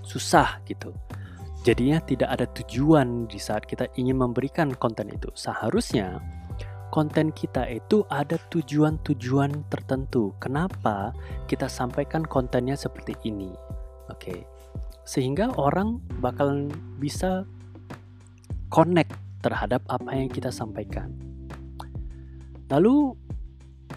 susah 0.03 0.65
gitu 0.67 0.91
jadinya 1.63 2.03
tidak 2.03 2.29
ada 2.33 2.47
tujuan 2.51 3.31
di 3.31 3.39
saat 3.39 3.69
kita 3.69 3.87
ingin 3.95 4.19
memberikan 4.19 4.75
konten 4.75 5.13
itu 5.15 5.31
seharusnya 5.37 6.19
konten 6.93 7.33
kita 7.33 7.65
itu 7.73 8.05
ada 8.13 8.37
tujuan-tujuan 8.53 9.65
tertentu. 9.73 10.37
Kenapa 10.37 11.17
kita 11.49 11.67
sampaikan 11.67 12.21
kontennya 12.23 12.77
seperti 12.77 13.17
ini? 13.25 13.51
Oke. 14.13 14.21
Okay. 14.21 14.41
sehingga 15.03 15.51
orang 15.59 15.99
bakalan 16.23 16.71
bisa 17.03 17.43
connect 18.71 19.11
terhadap 19.43 19.83
apa 19.91 20.15
yang 20.15 20.31
kita 20.31 20.55
sampaikan. 20.55 21.11
Lalu 22.71 23.19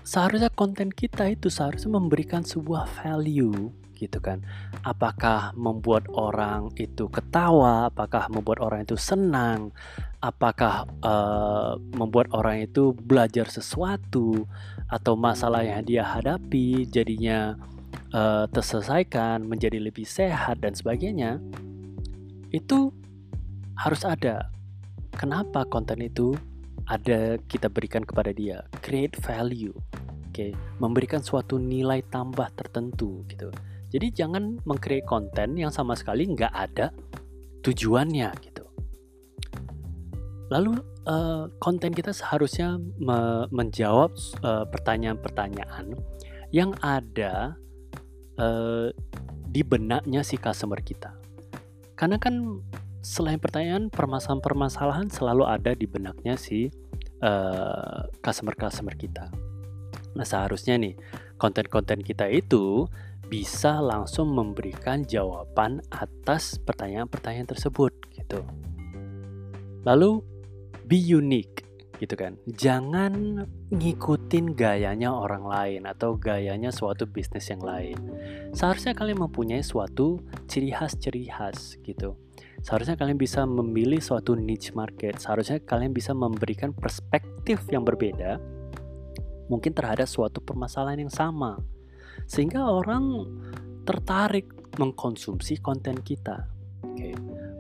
seharusnya 0.02 0.50
konten 0.50 0.90
kita 0.90 1.30
itu 1.30 1.54
seharusnya 1.54 1.94
memberikan 1.94 2.42
sebuah 2.42 2.90
value 3.06 3.70
gitu 3.96 4.20
kan. 4.20 4.44
Apakah 4.84 5.56
membuat 5.56 6.06
orang 6.12 6.70
itu 6.76 7.08
ketawa, 7.08 7.88
apakah 7.90 8.28
membuat 8.28 8.60
orang 8.60 8.84
itu 8.84 9.00
senang, 9.00 9.72
apakah 10.20 10.86
uh, 11.02 11.80
membuat 11.96 12.30
orang 12.36 12.68
itu 12.68 12.92
belajar 12.94 13.48
sesuatu 13.48 14.46
atau 14.92 15.14
masalah 15.18 15.66
yang 15.66 15.82
dia 15.82 16.04
hadapi 16.06 16.86
jadinya 16.86 17.56
uh, 18.14 18.46
terselesaikan, 18.52 19.46
menjadi 19.46 19.80
lebih 19.80 20.06
sehat 20.06 20.62
dan 20.62 20.76
sebagainya. 20.76 21.40
Itu 22.52 22.94
harus 23.76 24.02
ada. 24.08 24.50
Kenapa 25.16 25.64
konten 25.68 26.04
itu 26.04 26.36
ada 26.86 27.40
kita 27.48 27.72
berikan 27.72 28.04
kepada 28.04 28.36
dia? 28.36 28.68
Create 28.84 29.16
value. 29.20 29.76
Oke, 30.36 30.52
okay? 30.52 30.54
memberikan 30.84 31.24
suatu 31.24 31.56
nilai 31.56 32.04
tambah 32.12 32.52
tertentu 32.60 33.24
gitu. 33.32 33.48
Jadi 33.96 34.12
jangan 34.12 34.60
mengcreate 34.68 35.08
konten 35.08 35.56
yang 35.56 35.72
sama 35.72 35.96
sekali 35.96 36.28
nggak 36.28 36.52
ada 36.52 36.92
tujuannya 37.64 38.28
gitu. 38.44 38.68
Lalu 40.52 40.76
uh, 41.08 41.48
konten 41.64 41.96
kita 41.96 42.12
seharusnya 42.12 42.76
me 43.00 43.48
menjawab 43.56 44.12
pertanyaan 44.44 44.68
pertanyaan-pertanyaan 44.68 45.96
yang 46.52 46.76
ada 46.84 47.56
uh, 48.36 48.92
di 49.48 49.64
benaknya 49.64 50.28
si 50.28 50.36
customer 50.36 50.84
kita. 50.84 51.16
Karena 51.96 52.20
kan 52.20 52.60
selain 53.00 53.40
pertanyaan, 53.40 53.88
permasalahan-permasalahan 53.88 55.08
selalu 55.08 55.48
ada 55.48 55.72
di 55.72 55.88
benaknya 55.88 56.36
si 56.36 56.68
customer-customer 58.20 58.92
uh, 58.92 59.00
kita. 59.00 59.26
Nah 60.20 60.26
seharusnya 60.28 60.76
nih 60.76 61.00
konten-konten 61.40 62.04
kita 62.04 62.28
itu 62.28 62.88
bisa 63.26 63.82
langsung 63.82 64.34
memberikan 64.34 65.02
jawaban 65.04 65.82
atas 65.90 66.62
pertanyaan-pertanyaan 66.62 67.50
tersebut 67.50 67.92
gitu. 68.14 68.46
Lalu 69.86 70.22
be 70.86 70.98
unique 70.98 71.66
gitu 71.98 72.16
kan. 72.20 72.36
Jangan 72.46 73.46
ngikutin 73.72 74.54
gayanya 74.54 75.16
orang 75.16 75.48
lain 75.48 75.82
atau 75.88 76.20
gayanya 76.20 76.70
suatu 76.70 77.08
bisnis 77.08 77.48
yang 77.50 77.64
lain. 77.64 77.98
Seharusnya 78.52 78.94
kalian 78.94 79.26
mempunyai 79.26 79.64
suatu 79.64 80.22
ciri 80.46 80.76
khas-ciri 80.76 81.32
khas 81.32 81.80
gitu. 81.82 82.20
Seharusnya 82.66 82.98
kalian 82.98 83.18
bisa 83.18 83.46
memilih 83.46 84.02
suatu 84.02 84.34
niche 84.34 84.74
market. 84.74 85.22
Seharusnya 85.22 85.62
kalian 85.62 85.94
bisa 85.94 86.12
memberikan 86.12 86.74
perspektif 86.76 87.64
yang 87.70 87.86
berbeda 87.86 88.42
mungkin 89.46 89.78
terhadap 89.78 90.10
suatu 90.10 90.42
permasalahan 90.42 91.06
yang 91.06 91.14
sama 91.14 91.62
sehingga 92.26 92.66
orang 92.66 93.26
tertarik 93.86 94.50
mengkonsumsi 94.76 95.62
konten 95.62 96.02
kita. 96.02 96.50
Oke. 96.84 97.16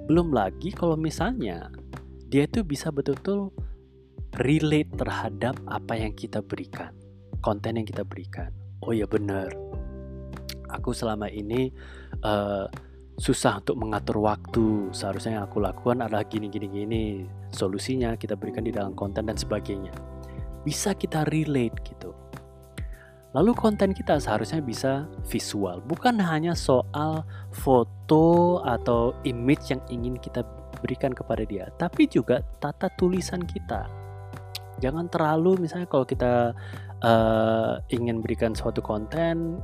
Belum 0.06 0.34
lagi 0.34 0.70
kalau 0.74 0.98
misalnya 1.00 1.70
dia 2.30 2.46
itu 2.46 2.62
bisa 2.66 2.90
betul-betul 2.90 3.54
relate 4.42 4.92
terhadap 5.00 5.56
apa 5.70 5.96
yang 5.96 6.12
kita 6.12 6.44
berikan, 6.44 6.92
konten 7.40 7.80
yang 7.80 7.88
kita 7.88 8.04
berikan. 8.04 8.52
Oh 8.84 8.92
ya 8.92 9.08
benar. 9.08 9.54
Aku 10.76 10.92
selama 10.92 11.32
ini 11.32 11.72
uh, 12.26 12.68
susah 13.16 13.64
untuk 13.64 13.80
mengatur 13.80 14.20
waktu. 14.20 14.92
Seharusnya 14.92 15.40
yang 15.42 15.46
aku 15.48 15.64
lakukan 15.64 16.04
adalah 16.04 16.28
gini 16.28 16.52
gini 16.52 16.68
gini. 16.68 17.06
Solusinya 17.56 18.20
kita 18.20 18.36
berikan 18.36 18.68
di 18.68 18.76
dalam 18.76 18.92
konten 18.92 19.30
dan 19.30 19.40
sebagainya. 19.40 19.96
Bisa 20.68 20.98
kita 20.98 21.24
relate 21.30 21.78
gitu. 21.86 22.12
Lalu 23.36 23.52
konten 23.52 23.92
kita 23.92 24.16
seharusnya 24.16 24.64
bisa 24.64 25.12
visual, 25.28 25.84
bukan 25.84 26.16
hanya 26.24 26.56
soal 26.56 27.28
foto 27.52 28.64
atau 28.64 29.12
image 29.28 29.76
yang 29.76 29.84
ingin 29.92 30.16
kita 30.16 30.40
berikan 30.80 31.12
kepada 31.12 31.44
dia, 31.44 31.68
tapi 31.76 32.08
juga 32.08 32.40
tata 32.64 32.88
tulisan 32.96 33.44
kita. 33.44 33.92
Jangan 34.80 35.12
terlalu 35.12 35.68
misalnya 35.68 35.84
kalau 35.84 36.08
kita 36.08 36.56
uh, 37.04 37.76
ingin 37.92 38.24
berikan 38.24 38.56
suatu 38.56 38.80
konten 38.80 39.60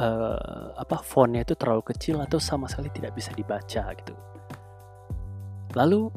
uh, 0.00 0.72
apa 0.72 0.96
fontnya 1.04 1.44
itu 1.44 1.52
terlalu 1.52 1.84
kecil 1.92 2.24
atau 2.24 2.40
sama 2.40 2.72
sekali 2.72 2.88
tidak 2.88 3.12
bisa 3.12 3.36
dibaca 3.36 3.84
gitu. 4.00 4.16
Lalu 5.76 6.08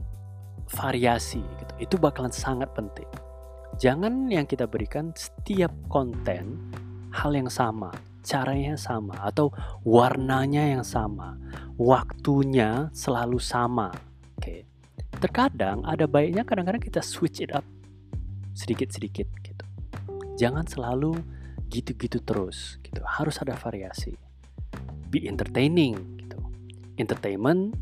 variasi 0.72 1.44
gitu, 1.44 1.74
itu 1.84 1.96
bakalan 2.00 2.32
sangat 2.32 2.72
penting 2.72 3.25
jangan 3.78 4.32
yang 4.32 4.48
kita 4.48 4.68
berikan 4.68 5.12
setiap 5.16 5.72
konten 5.92 6.60
hal 7.12 7.32
yang 7.32 7.52
sama, 7.52 7.92
caranya 8.24 8.76
sama, 8.76 9.16
atau 9.24 9.52
warnanya 9.88 10.76
yang 10.76 10.84
sama, 10.84 11.40
waktunya 11.80 12.92
selalu 12.92 13.40
sama. 13.40 13.92
Oke, 14.36 14.68
terkadang 15.20 15.84
ada 15.88 16.08
baiknya 16.08 16.44
kadang-kadang 16.44 16.84
kita 16.84 17.00
switch 17.00 17.40
it 17.40 17.52
up 17.56 17.64
sedikit-sedikit 18.56 19.28
gitu. 19.44 19.66
Jangan 20.36 20.68
selalu 20.68 21.16
gitu-gitu 21.72 22.24
terus, 22.24 22.80
gitu. 22.84 23.04
Harus 23.04 23.40
ada 23.44 23.56
variasi. 23.56 24.16
Be 25.12 25.28
entertaining, 25.28 25.96
gitu. 26.20 26.40
Entertainment 27.00 27.76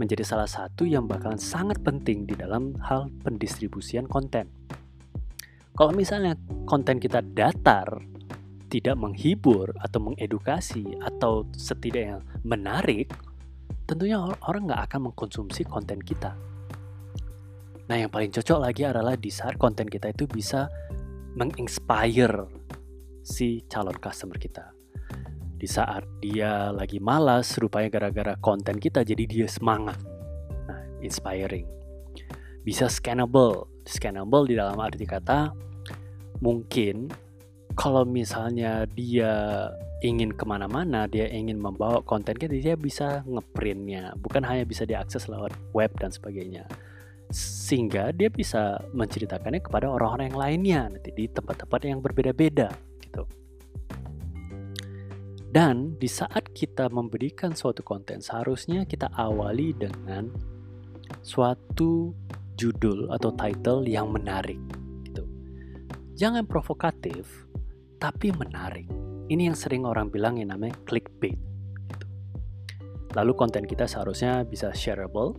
menjadi 0.00 0.24
salah 0.24 0.48
satu 0.48 0.88
yang 0.88 1.04
bakalan 1.04 1.36
sangat 1.36 1.80
penting 1.84 2.24
di 2.24 2.32
dalam 2.32 2.76
hal 2.80 3.12
pendistribusian 3.24 4.08
konten. 4.08 4.48
Kalau 5.72 5.92
misalnya 5.96 6.36
konten 6.68 7.00
kita 7.00 7.24
datar, 7.24 7.88
tidak 8.68 8.96
menghibur 8.96 9.72
atau 9.80 10.00
mengedukasi 10.00 10.96
atau 11.00 11.48
setidaknya 11.52 12.20
menarik, 12.44 13.12
tentunya 13.88 14.20
orang 14.20 14.68
nggak 14.68 14.82
akan 14.92 15.12
mengkonsumsi 15.12 15.64
konten 15.68 16.00
kita. 16.00 16.36
Nah, 17.88 17.96
yang 18.00 18.08
paling 18.08 18.32
cocok 18.32 18.58
lagi 18.60 18.88
adalah 18.88 19.16
di 19.16 19.28
saat 19.28 19.60
konten 19.60 19.88
kita 19.88 20.12
itu 20.12 20.24
bisa 20.24 20.68
menginspire 21.36 22.48
si 23.24 23.64
calon 23.68 23.96
customer 23.96 24.36
kita. 24.36 24.72
Di 25.56 25.68
saat 25.68 26.04
dia 26.20 26.68
lagi 26.72 27.00
malas, 27.00 27.56
rupanya 27.56 27.88
gara-gara 27.92 28.34
konten 28.40 28.76
kita 28.76 29.04
jadi 29.04 29.24
dia 29.24 29.48
semangat. 29.48 30.00
Nah, 30.68 30.80
inspiring. 31.04 31.64
Bisa 32.62 32.88
scannable, 32.88 33.71
scannable 33.84 34.46
di 34.46 34.54
dalam 34.58 34.78
arti 34.78 35.04
kata 35.04 35.52
mungkin 36.42 37.10
kalau 37.72 38.04
misalnya 38.04 38.84
dia 38.84 39.68
ingin 40.02 40.34
ke 40.34 40.44
mana-mana, 40.44 41.06
dia 41.06 41.30
ingin 41.30 41.56
membawa 41.56 42.02
konten 42.02 42.34
kita, 42.34 42.52
dia 42.58 42.76
bisa 42.76 43.22
ngeprintnya, 43.24 44.12
bukan 44.18 44.42
hanya 44.44 44.66
bisa 44.66 44.82
diakses 44.82 45.30
lewat 45.30 45.54
web 45.72 45.88
dan 45.96 46.10
sebagainya. 46.10 46.66
Sehingga 47.32 48.12
dia 48.12 48.28
bisa 48.28 48.82
menceritakannya 48.92 49.62
kepada 49.64 49.88
orang-orang 49.88 50.34
yang 50.34 50.40
lainnya 50.40 50.80
nanti 50.92 51.14
di 51.16 51.24
tempat-tempat 51.30 51.80
yang 51.86 52.04
berbeda-beda 52.04 52.68
gitu. 53.00 53.24
Dan 55.52 55.96
di 55.96 56.08
saat 56.10 56.52
kita 56.52 56.92
memberikan 56.92 57.56
suatu 57.56 57.80
konten, 57.80 58.20
seharusnya 58.20 58.84
kita 58.84 59.08
awali 59.16 59.72
dengan 59.72 60.28
suatu 61.24 62.12
judul 62.62 63.10
atau 63.10 63.34
title 63.34 63.82
yang 63.90 64.14
menarik. 64.14 64.58
Gitu. 65.02 65.26
Jangan 66.14 66.46
provokatif, 66.46 67.26
tapi 67.98 68.30
menarik. 68.30 68.86
Ini 69.26 69.50
yang 69.50 69.58
sering 69.58 69.82
orang 69.82 70.14
bilang 70.14 70.38
yang 70.38 70.54
namanya 70.54 70.78
clickbait. 70.86 71.38
Gitu. 71.90 72.06
Lalu 73.18 73.32
konten 73.34 73.66
kita 73.66 73.90
seharusnya 73.90 74.46
bisa 74.46 74.70
shareable, 74.70 75.34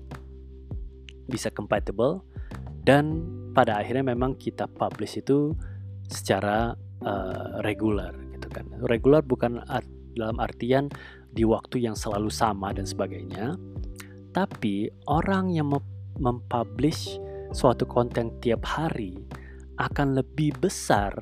bisa 1.31 1.47
compatible, 1.47 2.27
dan 2.83 3.23
pada 3.55 3.79
akhirnya 3.79 4.11
memang 4.11 4.35
kita 4.35 4.67
publish 4.67 5.23
itu 5.23 5.55
secara 6.11 6.75
uh, 7.05 7.63
regular 7.63 8.11
gitu 8.35 8.51
kan. 8.51 8.67
Regular 8.91 9.23
bukan 9.23 9.63
art, 9.71 9.87
dalam 10.19 10.35
artian 10.43 10.91
di 11.31 11.47
waktu 11.47 11.87
yang 11.87 11.95
selalu 11.95 12.27
sama 12.27 12.75
dan 12.75 12.83
sebagainya, 12.83 13.55
tapi 14.35 14.91
orang 15.07 15.53
yang 15.53 15.71
mempublish 16.17 17.17
suatu 17.53 17.85
konten 17.85 18.33
tiap 18.41 18.65
hari 18.65 19.13
akan 19.77 20.17
lebih 20.17 20.53
besar 20.61 21.13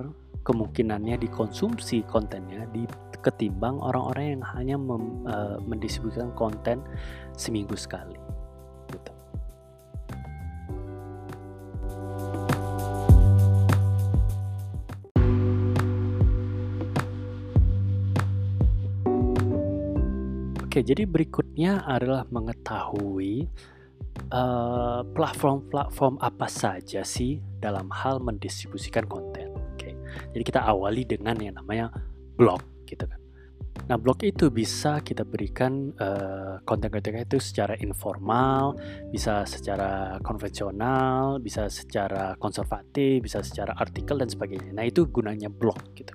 kemungkinannya 0.41 1.21
dikonsumsi 1.21 2.03
kontennya 2.09 2.65
di 2.73 2.83
ketimbang 3.21 3.77
orang-orang 3.77 4.37
yang 4.37 4.43
hanya 4.57 4.75
mem, 4.81 5.23
uh, 5.29 5.61
mendistribusikan 5.61 6.33
konten 6.33 6.81
seminggu 7.37 7.77
sekali. 7.77 8.17
Gitu. 8.89 9.13
Oke, 20.65 20.79
jadi 20.81 21.05
berikutnya 21.05 21.85
adalah 21.85 22.25
mengetahui 22.33 23.45
uh, 24.31 25.01
platform-platform 25.13 26.19
apa 26.21 26.47
saja 26.47 27.01
sih 27.05 27.39
dalam 27.59 27.89
hal 27.91 28.19
mendistribusikan 28.19 29.05
konten. 29.05 29.51
Oke, 29.73 29.95
jadi 30.33 30.43
kita 30.43 30.61
awali 30.63 31.07
dengan 31.07 31.37
yang 31.39 31.57
namanya 31.57 31.89
blog, 32.35 32.61
gitu 32.87 33.05
kan. 33.07 33.21
Nah, 33.87 33.95
blog 33.99 34.23
itu 34.23 34.51
bisa 34.51 34.99
kita 35.03 35.23
berikan 35.23 35.95
uh, 35.99 36.59
konten-konten 36.67 37.23
itu 37.23 37.39
secara 37.39 37.75
informal, 37.79 38.75
bisa 39.11 39.47
secara 39.47 40.19
konvensional, 40.23 41.39
bisa 41.39 41.67
secara 41.71 42.35
konservatif, 42.39 43.23
bisa 43.23 43.39
secara 43.43 43.75
artikel 43.79 44.19
dan 44.19 44.27
sebagainya. 44.27 44.75
Nah, 44.75 44.85
itu 44.87 45.07
gunanya 45.07 45.47
blog 45.47 45.79
gitu. 45.95 46.13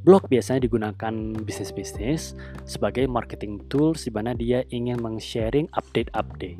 Blog 0.00 0.32
biasanya 0.32 0.64
digunakan 0.64 1.14
bisnis-bisnis 1.44 2.32
sebagai 2.64 3.04
marketing 3.04 3.68
tools 3.68 4.08
di 4.08 4.10
mana 4.14 4.32
dia 4.32 4.64
ingin 4.72 4.96
meng-sharing 4.96 5.68
update-update. 5.76 6.56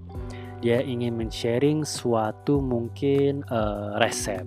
Dia 0.60 0.84
ingin 0.84 1.16
men-sharing 1.16 1.88
suatu 1.88 2.60
mungkin 2.60 3.40
uh, 3.48 3.96
resep 3.96 4.44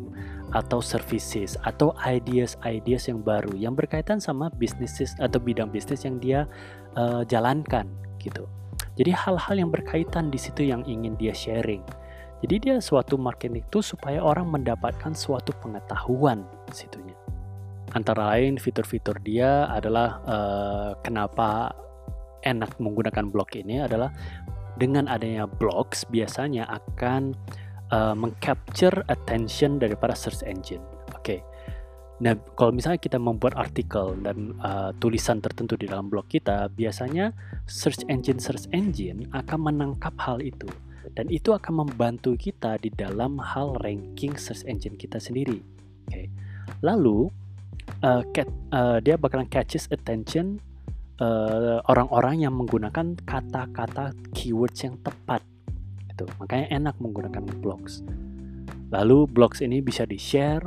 atau 0.53 0.77
services 0.77 1.57
atau 1.65 1.97
ideas-ideas 2.05 3.09
yang 3.09 3.25
baru 3.25 3.49
yang 3.57 3.73
berkaitan 3.73 4.21
sama 4.21 4.53
bisnis 4.53 4.93
atau 5.17 5.41
bidang 5.41 5.73
bisnis 5.73 6.05
yang 6.05 6.21
dia 6.21 6.45
uh, 6.93 7.25
jalankan 7.25 7.89
gitu. 8.21 8.45
Jadi 8.93 9.09
hal-hal 9.09 9.55
yang 9.57 9.73
berkaitan 9.73 10.29
di 10.29 10.37
situ 10.37 10.69
yang 10.69 10.85
ingin 10.85 11.17
dia 11.17 11.33
sharing. 11.33 11.81
Jadi 12.45 12.55
dia 12.69 12.75
suatu 12.77 13.17
marketing 13.17 13.65
itu 13.65 13.81
supaya 13.81 14.21
orang 14.21 14.51
mendapatkan 14.53 15.17
suatu 15.17 15.49
pengetahuan 15.63 16.45
situnya. 16.69 17.17
Antara 17.97 18.37
lain 18.37 18.61
fitur-fitur 18.61 19.17
dia 19.25 19.65
adalah 19.71 20.21
uh, 20.29 20.91
kenapa 21.01 21.73
enak 22.43 22.77
menggunakan 22.77 23.31
blog 23.31 23.49
ini 23.57 23.81
adalah 23.81 24.11
dengan 24.77 25.05
adanya 25.05 25.45
blogs 25.45 26.05
biasanya 26.09 26.65
akan 26.69 27.37
uh, 27.93 28.15
mengcapture 28.17 29.05
attention 29.09 29.77
daripada 29.77 30.17
search 30.17 30.41
engine. 30.45 30.81
Oke. 31.13 31.21
Okay. 31.21 31.39
Nah, 32.23 32.37
kalau 32.55 32.71
misalnya 32.71 33.01
kita 33.01 33.19
membuat 33.19 33.57
artikel 33.59 34.15
dan 34.23 34.55
uh, 34.63 34.95
tulisan 35.01 35.43
tertentu 35.43 35.75
di 35.75 35.89
dalam 35.89 36.07
blog 36.07 36.29
kita, 36.31 36.71
biasanya 36.71 37.35
search 37.67 38.05
engine 38.07 38.39
search 38.39 38.69
engine 38.71 39.27
akan 39.35 39.59
menangkap 39.73 40.13
hal 40.21 40.39
itu 40.39 40.69
dan 41.19 41.27
itu 41.27 41.51
akan 41.51 41.83
membantu 41.83 42.39
kita 42.39 42.79
di 42.79 42.87
dalam 42.95 43.35
hal 43.43 43.75
ranking 43.83 44.39
search 44.39 44.63
engine 44.63 44.95
kita 44.95 45.19
sendiri. 45.19 45.59
Oke. 46.07 46.09
Okay. 46.09 46.25
Lalu 46.79 47.27
uh, 48.07 48.23
cat, 48.31 48.47
uh, 48.71 49.03
dia 49.03 49.19
bakalan 49.19 49.49
catches 49.49 49.91
attention 49.91 50.63
orang 51.21 51.83
orang-orang 51.85 52.35
yang 52.41 52.53
menggunakan 52.57 53.17
kata-kata 53.21 54.17
keywords 54.33 54.81
yang 54.81 54.97
tepat. 55.01 55.45
Itu 56.09 56.25
makanya 56.41 56.69
enak 56.73 56.95
menggunakan 56.97 57.43
blogs 57.61 58.01
lalu 58.93 59.25
blogs 59.25 59.65
ini 59.65 59.81
bisa 59.81 60.05
di 60.05 60.21
share 60.21 60.61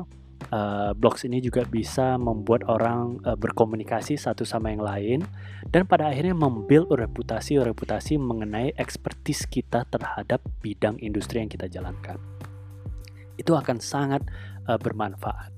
uh, 0.50 0.90
blogs 0.98 1.22
ini 1.22 1.38
juga 1.38 1.62
bisa 1.62 2.18
membuat 2.18 2.66
orang 2.66 3.22
uh, 3.22 3.38
berkomunikasi 3.38 4.18
satu 4.18 4.42
sama 4.42 4.74
yang 4.74 4.82
lain 4.82 5.18
dan 5.70 5.86
pada 5.86 6.10
akhirnya 6.10 6.34
membuild 6.34 6.90
reputasi 6.90 7.62
reputasi 7.62 8.18
mengenai 8.18 8.74
ekspertis 8.74 9.46
kita 9.46 9.86
terhadap 9.86 10.42
bidang 10.58 10.98
industri 10.98 11.38
yang 11.38 11.50
kita 11.50 11.70
jalankan. 11.70 12.18
Itu 13.38 13.54
akan 13.54 13.78
sangat 13.78 14.26
uh, 14.66 14.78
bermanfaat. 14.78 15.54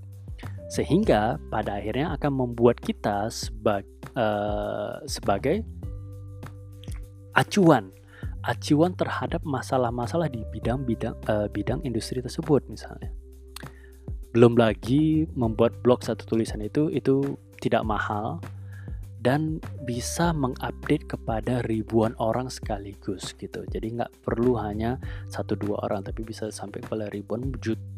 Sehingga 0.69 1.41
pada 1.49 1.81
akhirnya 1.81 2.13
akan 2.21 2.45
membuat 2.45 2.77
kita 2.85 3.33
seba, 3.33 3.81
uh, 4.19 4.99
sebagai 5.07 5.63
acuan 7.39 7.95
acuan 8.43 8.93
terhadap 8.99 9.43
masalah-masalah 9.47 10.27
di 10.27 10.43
bidang-bidang 10.51 11.15
uh, 11.31 11.47
bidang 11.47 11.79
industri 11.87 12.19
tersebut 12.19 12.67
misalnya 12.67 13.15
belum 14.35 14.59
lagi 14.59 15.25
membuat 15.39 15.79
blog 15.81 16.03
satu 16.03 16.27
tulisan 16.27 16.61
itu 16.61 16.91
itu 16.91 17.39
tidak 17.63 17.87
mahal 17.87 18.43
dan 19.19 19.59
bisa 19.83 20.31
mengupdate 20.31 21.11
kepada 21.11 21.59
ribuan 21.67 22.15
orang 22.23 22.47
sekaligus 22.47 23.35
gitu. 23.35 23.67
Jadi 23.67 23.99
nggak 23.99 24.23
perlu 24.23 24.55
hanya 24.63 24.95
satu 25.27 25.59
dua 25.59 25.83
orang, 25.91 26.07
tapi 26.07 26.23
bisa 26.23 26.55
sampai 26.55 26.87
kepada 26.87 27.11
ribuan, 27.11 27.51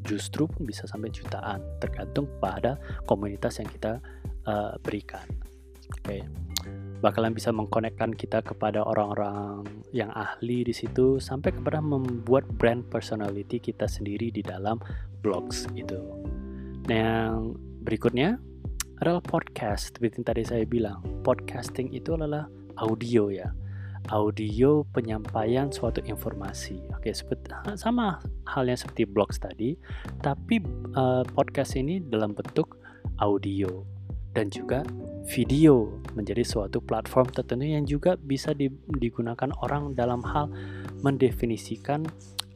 justru 0.09 0.49
pun 0.49 0.65
bisa 0.65 0.89
sampai 0.89 1.13
jutaan, 1.13 1.61
tergantung 1.77 2.25
pada 2.41 2.81
komunitas 3.05 3.61
yang 3.61 3.69
kita 3.69 4.01
uh, 4.49 4.81
berikan. 4.81 5.50
Okay. 5.99 6.23
bakalan 7.01 7.33
bisa 7.33 7.49
mengkonekkan 7.49 8.13
kita 8.13 8.45
kepada 8.45 8.85
orang-orang 8.85 9.65
yang 9.89 10.13
ahli 10.13 10.69
di 10.69 10.75
situ, 10.77 11.17
sampai 11.17 11.49
kepada 11.57 11.81
membuat 11.81 12.45
brand 12.61 12.85
personality 12.93 13.57
kita 13.57 13.89
sendiri 13.89 14.29
di 14.29 14.45
dalam 14.45 14.77
blogs 15.25 15.65
itu. 15.73 15.97
Nah, 16.93 16.97
yang 17.01 17.57
berikutnya 17.81 18.37
adalah 19.01 19.25
podcast 19.25 19.97
seperti 19.97 20.21
tadi 20.21 20.45
saya 20.45 20.69
bilang 20.69 21.01
podcasting 21.25 21.89
itu 21.97 22.13
adalah 22.13 22.45
audio 22.77 23.33
ya 23.33 23.49
audio 24.13 24.85
penyampaian 24.93 25.73
suatu 25.73 26.05
informasi 26.05 26.77
oke 26.93 27.09
seperti 27.09 27.49
sama 27.81 28.21
halnya 28.45 28.77
seperti 28.77 29.09
blogs 29.09 29.41
tadi 29.41 29.73
tapi 30.21 30.61
uh, 31.01 31.25
podcast 31.33 31.81
ini 31.81 32.05
dalam 32.05 32.37
bentuk 32.37 32.77
audio 33.25 33.89
dan 34.37 34.53
juga 34.53 34.85
video 35.31 36.03
menjadi 36.19 36.43
suatu 36.43 36.83
platform 36.83 37.31
tertentu 37.31 37.63
yang 37.63 37.87
juga 37.87 38.19
bisa 38.19 38.51
digunakan 38.99 39.51
orang 39.63 39.95
dalam 39.95 40.21
hal 40.27 40.51
mendefinisikan 41.07 42.03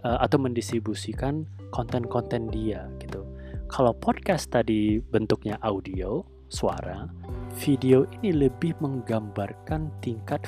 uh, 0.03 0.19
atau 0.19 0.43
mendistribusikan 0.43 1.47
konten-konten 1.71 2.51
dia 2.51 2.91
gitu. 2.99 3.23
Kalau 3.71 3.95
podcast 3.95 4.51
tadi 4.51 4.99
bentuknya 4.99 5.57
audio, 5.63 6.27
suara, 6.51 7.07
video 7.55 8.11
ini 8.21 8.51
lebih 8.51 8.75
menggambarkan 8.83 9.95
tingkat 10.03 10.43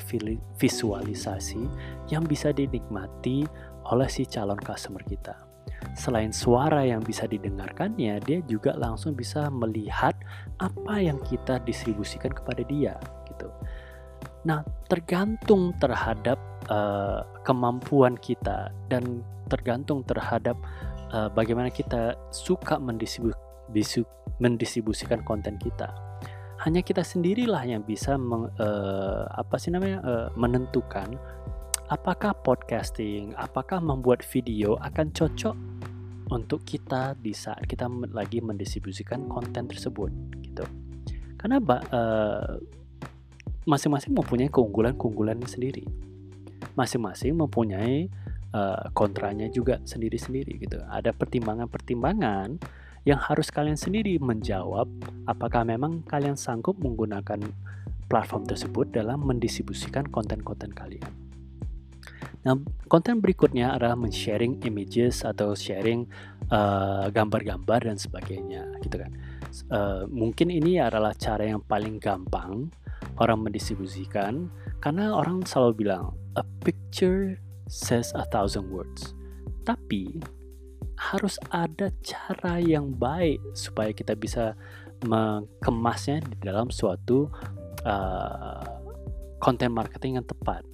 visualisasi 0.59 1.63
yang 2.11 2.27
bisa 2.27 2.51
dinikmati 2.51 3.47
oleh 3.87 4.07
si 4.11 4.27
calon 4.27 4.59
customer 4.59 5.01
kita. 5.07 5.46
Selain 5.97 6.29
suara 6.29 6.85
yang 6.85 7.01
bisa 7.01 7.25
didengarkannya, 7.25 8.21
dia 8.21 8.39
juga 8.45 8.77
langsung 8.77 9.17
bisa 9.17 9.49
melihat 9.49 10.13
apa 10.61 11.01
yang 11.01 11.17
kita 11.25 11.57
distribusikan 11.65 12.29
kepada 12.33 12.61
dia 12.65 12.95
gitu. 13.29 13.49
Nah, 14.45 14.63
tergantung 14.87 15.75
terhadap 15.81 16.37
uh, 16.69 17.25
kemampuan 17.43 18.15
kita 18.15 18.71
dan 18.87 19.25
tergantung 19.51 20.03
terhadap 20.07 20.55
uh, 21.11 21.27
bagaimana 21.31 21.71
kita 21.71 22.15
suka 22.31 22.79
mendistribu 22.79 23.35
mendistribusikan 24.39 25.27
konten 25.27 25.59
kita. 25.59 25.91
Hanya 26.63 26.79
kita 26.81 27.03
sendirilah 27.03 27.67
yang 27.67 27.83
bisa 27.83 28.15
meng, 28.15 28.47
uh, 28.57 29.27
apa 29.35 29.59
sih 29.59 29.75
namanya 29.75 29.99
uh, 30.07 30.27
menentukan 30.39 31.19
apakah 31.87 32.35
podcasting, 32.43 33.31
apakah 33.39 33.79
membuat 33.79 34.19
video 34.27 34.75
akan 34.83 35.11
cocok 35.15 35.55
untuk 36.27 36.67
kita 36.67 37.15
di 37.15 37.31
saat 37.31 37.63
kita 37.63 37.87
lagi 38.11 38.43
mendistribusikan 38.43 39.31
konten 39.31 39.71
tersebut 39.71 40.11
gitu. 40.43 40.67
Karena 41.39 41.63
uh, 41.63 42.59
masing-masing 43.63 44.11
mempunyai 44.11 44.51
keunggulan-keunggulan 44.51 45.39
sendiri. 45.47 45.87
Masing-masing 46.75 47.39
mempunyai 47.39 48.11
uh, 48.51 48.91
kontranya 48.91 49.47
juga 49.47 49.79
sendiri-sendiri 49.87 50.59
gitu. 50.59 50.83
Ada 50.91 51.15
pertimbangan-pertimbangan 51.15 52.59
yang 53.07 53.23
harus 53.23 53.47
kalian 53.47 53.79
sendiri 53.79 54.19
menjawab 54.19 54.91
apakah 55.23 55.63
memang 55.63 56.03
kalian 56.03 56.35
sanggup 56.35 56.75
menggunakan 56.83 57.39
platform 58.11 58.43
tersebut 58.43 58.91
dalam 58.91 59.23
mendistribusikan 59.23 60.11
konten-konten 60.11 60.75
kalian. 60.75 61.26
Nah, 62.45 62.53
konten 62.85 63.19
berikutnya 63.19 63.73
adalah 63.73 63.97
men-sharing 63.97 64.61
images 64.63 65.25
atau 65.25 65.57
sharing 65.57 66.05
uh, 66.53 67.09
gambar-gambar 67.09 67.89
dan 67.89 67.97
sebagainya, 67.97 68.67
gitu 68.85 69.01
kan. 69.01 69.11
Uh, 69.71 70.03
mungkin 70.11 70.53
ini 70.53 70.77
adalah 70.77 71.15
cara 71.17 71.49
yang 71.49 71.63
paling 71.65 71.97
gampang 71.97 72.69
orang 73.17 73.41
mendistribusikan 73.41 74.51
karena 74.83 75.15
orang 75.15 75.41
selalu 75.47 75.87
bilang 75.87 76.13
a 76.37 76.45
picture 76.61 77.35
says 77.65 78.13
a 78.13 78.23
thousand 78.29 78.69
words. 78.69 79.17
Tapi 79.65 80.21
harus 80.97 81.37
ada 81.53 81.93
cara 82.01 82.57
yang 82.57 82.93
baik 82.95 83.37
supaya 83.53 83.93
kita 83.93 84.17
bisa 84.17 84.57
mengemasnya 85.05 86.25
di 86.25 86.37
dalam 86.41 86.73
suatu 86.73 87.29
uh, 87.85 88.65
konten 89.37 89.69
marketing 89.73 90.21
yang 90.21 90.27
tepat. 90.27 90.65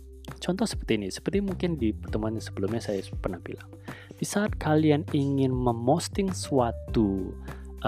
Contoh 0.44 0.68
seperti 0.68 1.00
ini, 1.00 1.08
seperti 1.08 1.40
mungkin 1.40 1.80
di 1.80 1.96
pertemuan 1.96 2.36
sebelumnya 2.36 2.84
saya 2.84 3.00
pernah 3.16 3.40
bilang. 3.40 3.72
Di 4.20 4.28
saat 4.28 4.60
kalian 4.60 5.08
ingin 5.16 5.56
memosting 5.56 6.36
suatu 6.36 7.32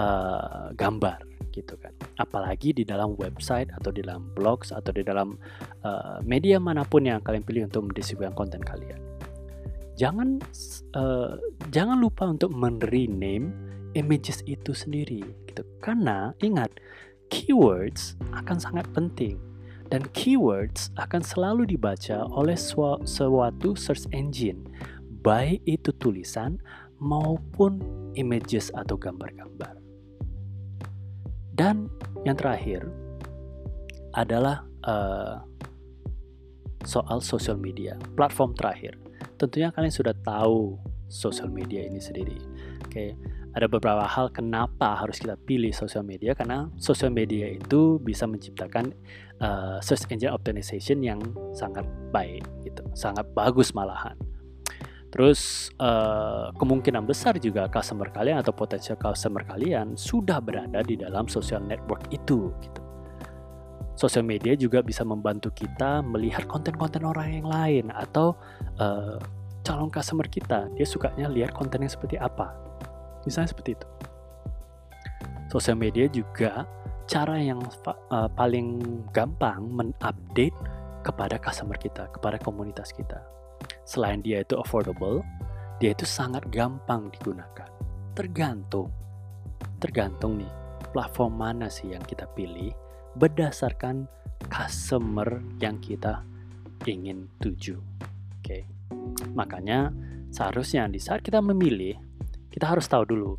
uh, 0.00 0.72
gambar, 0.72 1.20
gitu 1.52 1.76
kan. 1.76 1.92
Apalagi 2.16 2.72
di 2.72 2.88
dalam 2.88 3.12
website 3.20 3.68
atau 3.76 3.92
di 3.92 4.00
dalam 4.00 4.32
blogs 4.32 4.72
atau 4.72 4.88
di 4.88 5.04
dalam 5.04 5.36
uh, 5.84 6.24
media 6.24 6.56
mana 6.56 6.84
pun 6.88 7.04
yang 7.04 7.20
kalian 7.20 7.44
pilih 7.44 7.68
untuk 7.68 7.92
mendistribusikan 7.92 8.32
konten 8.32 8.64
kalian. 8.64 9.00
Jangan 10.00 10.40
uh, 10.96 11.36
jangan 11.72 12.00
lupa 12.00 12.24
untuk 12.24 12.52
men-rename 12.56 13.52
images 13.96 14.40
itu 14.48 14.72
sendiri 14.72 15.24
gitu. 15.48 15.60
Karena 15.80 16.32
ingat, 16.44 16.72
keywords 17.32 18.16
akan 18.32 18.56
sangat 18.60 18.88
penting 18.96 19.40
dan 19.90 20.02
keywords 20.14 20.90
akan 20.98 21.22
selalu 21.22 21.76
dibaca 21.76 22.26
oleh 22.26 22.58
suatu 22.58 23.78
search 23.78 24.10
engine, 24.10 24.66
baik 25.22 25.62
itu 25.66 25.94
tulisan 26.02 26.58
maupun 26.98 27.78
images 28.18 28.72
atau 28.74 28.98
gambar-gambar. 28.98 29.78
Dan 31.56 31.88
yang 32.28 32.36
terakhir 32.36 32.84
adalah 34.16 34.64
uh, 34.84 35.40
soal 36.84 37.20
social 37.20 37.56
media, 37.56 37.96
platform 38.16 38.52
terakhir. 38.56 38.96
Tentunya 39.36 39.72
kalian 39.72 39.92
sudah 39.92 40.16
tahu 40.24 40.76
social 41.08 41.48
media 41.48 41.84
ini 41.84 42.00
sendiri. 42.00 42.36
Oke, 42.84 42.90
okay. 42.90 43.10
Ada 43.56 43.72
beberapa 43.72 44.04
hal 44.04 44.28
kenapa 44.36 45.00
harus 45.00 45.16
kita 45.16 45.32
pilih 45.48 45.72
social 45.72 46.04
media 46.04 46.36
karena 46.36 46.68
social 46.76 47.08
media 47.08 47.48
itu 47.48 47.96
bisa 48.04 48.28
menciptakan 48.28 48.92
uh, 49.40 49.80
search 49.80 50.04
engine 50.12 50.28
optimization 50.28 51.00
yang 51.00 51.16
sangat 51.56 51.88
baik 52.12 52.44
gitu, 52.68 52.84
sangat 52.92 53.24
bagus 53.32 53.72
malahan. 53.72 54.12
Terus 55.08 55.72
uh, 55.80 56.52
kemungkinan 56.60 57.08
besar 57.08 57.40
juga 57.40 57.64
customer 57.72 58.12
kalian 58.12 58.44
atau 58.44 58.52
potensial 58.52 59.00
customer 59.00 59.40
kalian 59.48 59.96
sudah 59.96 60.36
berada 60.44 60.84
di 60.84 61.00
dalam 61.00 61.24
social 61.24 61.64
network 61.64 62.04
itu 62.12 62.52
gitu. 62.60 62.80
Sosial 63.96 64.28
media 64.28 64.52
juga 64.52 64.84
bisa 64.84 65.00
membantu 65.08 65.48
kita 65.56 66.04
melihat 66.04 66.44
konten-konten 66.44 67.08
orang 67.08 67.40
yang 67.40 67.48
lain 67.48 67.88
atau 67.88 68.36
uh, 68.76 69.16
calon 69.64 69.88
customer 69.88 70.28
kita 70.28 70.68
dia 70.76 70.84
sukanya 70.84 71.32
lihat 71.32 71.56
konten 71.56 71.80
yang 71.80 71.88
seperti 71.88 72.20
apa. 72.20 72.65
Misalnya 73.26 73.50
seperti 73.50 73.74
itu. 73.74 73.88
Sosial 75.50 75.76
media 75.78 76.06
juga 76.10 76.64
cara 77.06 77.38
yang 77.38 77.62
uh, 77.62 78.30
paling 78.34 78.82
gampang 79.14 79.66
mengupdate 79.66 80.54
kepada 81.02 81.38
customer 81.38 81.78
kita, 81.78 82.10
kepada 82.10 82.34
komunitas 82.42 82.90
kita 82.90 83.22
Selain 83.86 84.20
dia 84.22 84.42
itu 84.42 84.58
affordable, 84.58 85.22
dia 85.78 85.94
itu 85.94 86.02
sangat 86.02 86.46
gampang 86.50 87.08
digunakan. 87.14 87.68
Tergantung, 88.16 88.90
tergantung 89.78 90.40
nih 90.40 90.52
platform 90.90 91.36
mana 91.36 91.68
sih 91.68 91.92
yang 91.92 92.02
kita 92.02 92.24
pilih 92.32 92.72
berdasarkan 93.16 94.08
customer 94.48 95.40
yang 95.60 95.76
kita 95.80 96.24
ingin 96.88 97.28
tuju. 97.40 97.76
Oke, 98.40 98.64
makanya 99.36 99.92
seharusnya 100.32 100.88
di 100.88 101.00
saat 101.00 101.20
kita 101.20 101.40
memilih, 101.44 101.96
kita 102.56 102.72
harus 102.72 102.88
tahu 102.88 103.04
dulu 103.04 103.36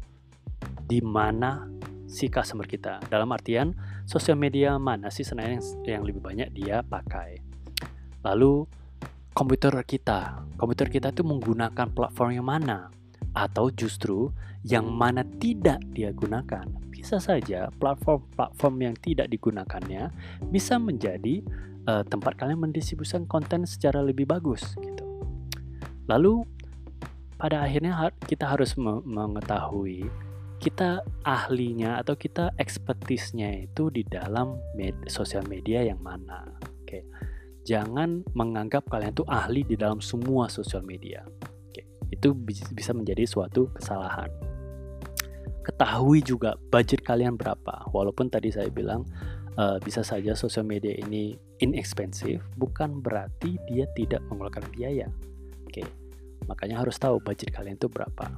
di 0.86 1.02
mana 1.02 1.66
si 2.06 2.30
customer 2.30 2.70
kita. 2.70 3.02
Dalam 3.10 3.34
artian, 3.34 3.74
sosial 4.06 4.38
media 4.38 4.78
mana 4.78 5.10
sih 5.10 5.26
sebenarnya 5.26 5.58
yang, 5.58 5.66
yang 5.98 6.04
lebih 6.06 6.22
banyak 6.22 6.54
dia 6.54 6.86
pakai. 6.86 7.42
Lalu 8.22 8.70
komputer 9.34 9.74
kita. 9.82 10.46
Komputer 10.54 10.94
kita 10.94 11.10
itu 11.10 11.26
menggunakan 11.26 11.90
platform 11.90 12.30
yang 12.38 12.46
mana? 12.46 12.94
Atau 13.34 13.74
justru 13.74 14.30
yang 14.62 14.86
mana 14.86 15.26
tidak 15.42 15.82
dia 15.98 16.14
gunakan? 16.14 16.70
Bisa 16.94 17.18
saja 17.18 17.74
platform-platform 17.74 18.76
yang 18.86 18.96
tidak 19.02 19.34
digunakannya 19.34 20.14
bisa 20.54 20.78
menjadi 20.78 21.42
uh, 21.90 22.06
tempat 22.06 22.38
kalian 22.38 22.70
mendistribusikan 22.70 23.26
konten 23.26 23.66
secara 23.66 24.02
lebih 24.02 24.30
bagus 24.30 24.78
gitu. 24.78 25.06
Lalu 26.06 26.46
pada 27.38 27.62
akhirnya 27.62 28.10
kita 28.26 28.50
harus 28.50 28.74
mengetahui 29.06 30.10
kita 30.58 31.06
ahlinya 31.22 32.02
atau 32.02 32.18
kita 32.18 32.50
ekspertisnya 32.58 33.70
itu 33.70 33.94
di 33.94 34.02
dalam 34.02 34.58
med 34.74 34.98
sosial 35.06 35.46
media 35.46 35.86
yang 35.86 36.02
mana. 36.02 36.50
Oke. 36.82 37.06
Jangan 37.62 38.26
menganggap 38.34 38.90
kalian 38.90 39.14
tuh 39.14 39.28
ahli 39.30 39.62
di 39.62 39.78
dalam 39.78 40.02
semua 40.02 40.50
sosial 40.50 40.82
media. 40.82 41.22
Oke, 41.68 41.84
itu 42.10 42.32
bisa 42.74 42.96
menjadi 42.96 43.28
suatu 43.28 43.70
kesalahan. 43.76 44.32
Ketahui 45.62 46.24
juga 46.24 46.56
budget 46.72 47.04
kalian 47.04 47.36
berapa. 47.36 47.92
Walaupun 47.92 48.32
tadi 48.32 48.56
saya 48.56 48.72
bilang 48.72 49.04
uh, 49.60 49.78
bisa 49.84 50.00
saja 50.00 50.32
sosial 50.32 50.64
media 50.64 50.96
ini 50.96 51.36
inexpensive, 51.60 52.40
bukan 52.56 53.04
berarti 53.04 53.60
dia 53.68 53.84
tidak 53.94 54.24
mengeluarkan 54.32 54.64
biaya. 54.72 55.12
Oke, 55.68 55.84
makanya 56.46 56.86
harus 56.86 57.02
tahu 57.02 57.18
budget 57.18 57.50
kalian 57.50 57.80
itu 57.80 57.90
berapa. 57.90 58.30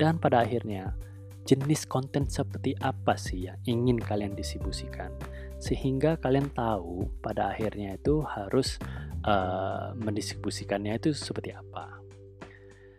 Dan 0.00 0.16
pada 0.16 0.40
akhirnya, 0.44 0.96
jenis 1.44 1.84
konten 1.84 2.28
seperti 2.28 2.72
apa 2.80 3.20
sih 3.20 3.48
yang 3.48 3.58
ingin 3.68 4.00
kalian 4.00 4.32
distribusikan? 4.32 5.12
sehingga 5.56 6.20
kalian 6.20 6.52
tahu 6.52 7.08
pada 7.24 7.52
akhirnya 7.52 7.96
itu 7.96 8.20
harus 8.24 8.76
uh, 9.24 9.96
mendistribusikannya 9.96 11.00
itu 11.00 11.16
seperti 11.16 11.56
apa. 11.56 11.96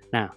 Nah, 0.10 0.34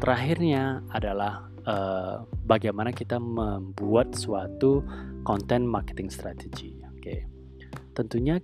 terakhirnya 0.00 0.80
adalah 0.88 1.52
uh, 1.68 2.24
bagaimana 2.48 2.96
kita 2.96 3.20
membuat 3.20 4.16
suatu 4.16 4.80
konten 5.24 5.68
marketing 5.68 6.08
strategi. 6.08 6.80
Oke, 6.96 7.00
okay. 7.04 7.18
tentunya 7.92 8.40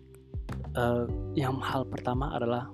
uh, 0.77 1.09
yang 1.33 1.57
hal 1.65 1.89
pertama 1.89 2.37
adalah 2.37 2.69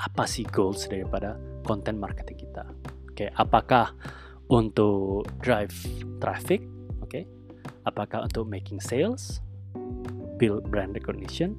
apa 0.00 0.24
sih 0.24 0.48
goals 0.48 0.88
daripada 0.88 1.36
konten 1.68 2.00
marketing 2.00 2.48
kita? 2.48 2.64
Oke, 3.12 3.26
okay. 3.26 3.28
apakah 3.36 3.92
untuk 4.48 5.28
drive 5.44 5.76
traffic? 6.18 6.64
Oke, 7.04 7.22
okay 7.22 7.24
apakah 7.84 8.26
untuk 8.26 8.48
making 8.48 8.80
sales, 8.80 9.40
build 10.36 10.68
brand 10.68 10.92
recognition, 10.92 11.56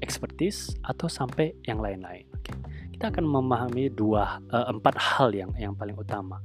expertise, 0.00 0.76
atau 0.84 1.08
sampai 1.08 1.52
yang 1.68 1.80
lain-lain. 1.80 2.28
Okay. 2.40 2.56
Kita 2.96 3.10
akan 3.10 3.24
memahami 3.26 3.90
dua 3.90 4.38
uh, 4.52 4.66
empat 4.70 4.94
hal 4.96 5.34
yang 5.34 5.50
yang 5.58 5.74
paling 5.74 5.96
utama. 5.96 6.40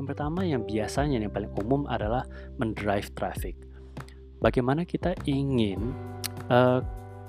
Yang 0.00 0.06
pertama 0.16 0.40
yang 0.42 0.64
biasanya 0.66 1.20
yang 1.20 1.32
paling 1.32 1.52
umum 1.62 1.86
adalah 1.86 2.26
mendrive 2.58 3.12
traffic. 3.14 3.54
Bagaimana 4.42 4.82
kita 4.82 5.14
ingin 5.28 5.94
uh, 6.50 6.82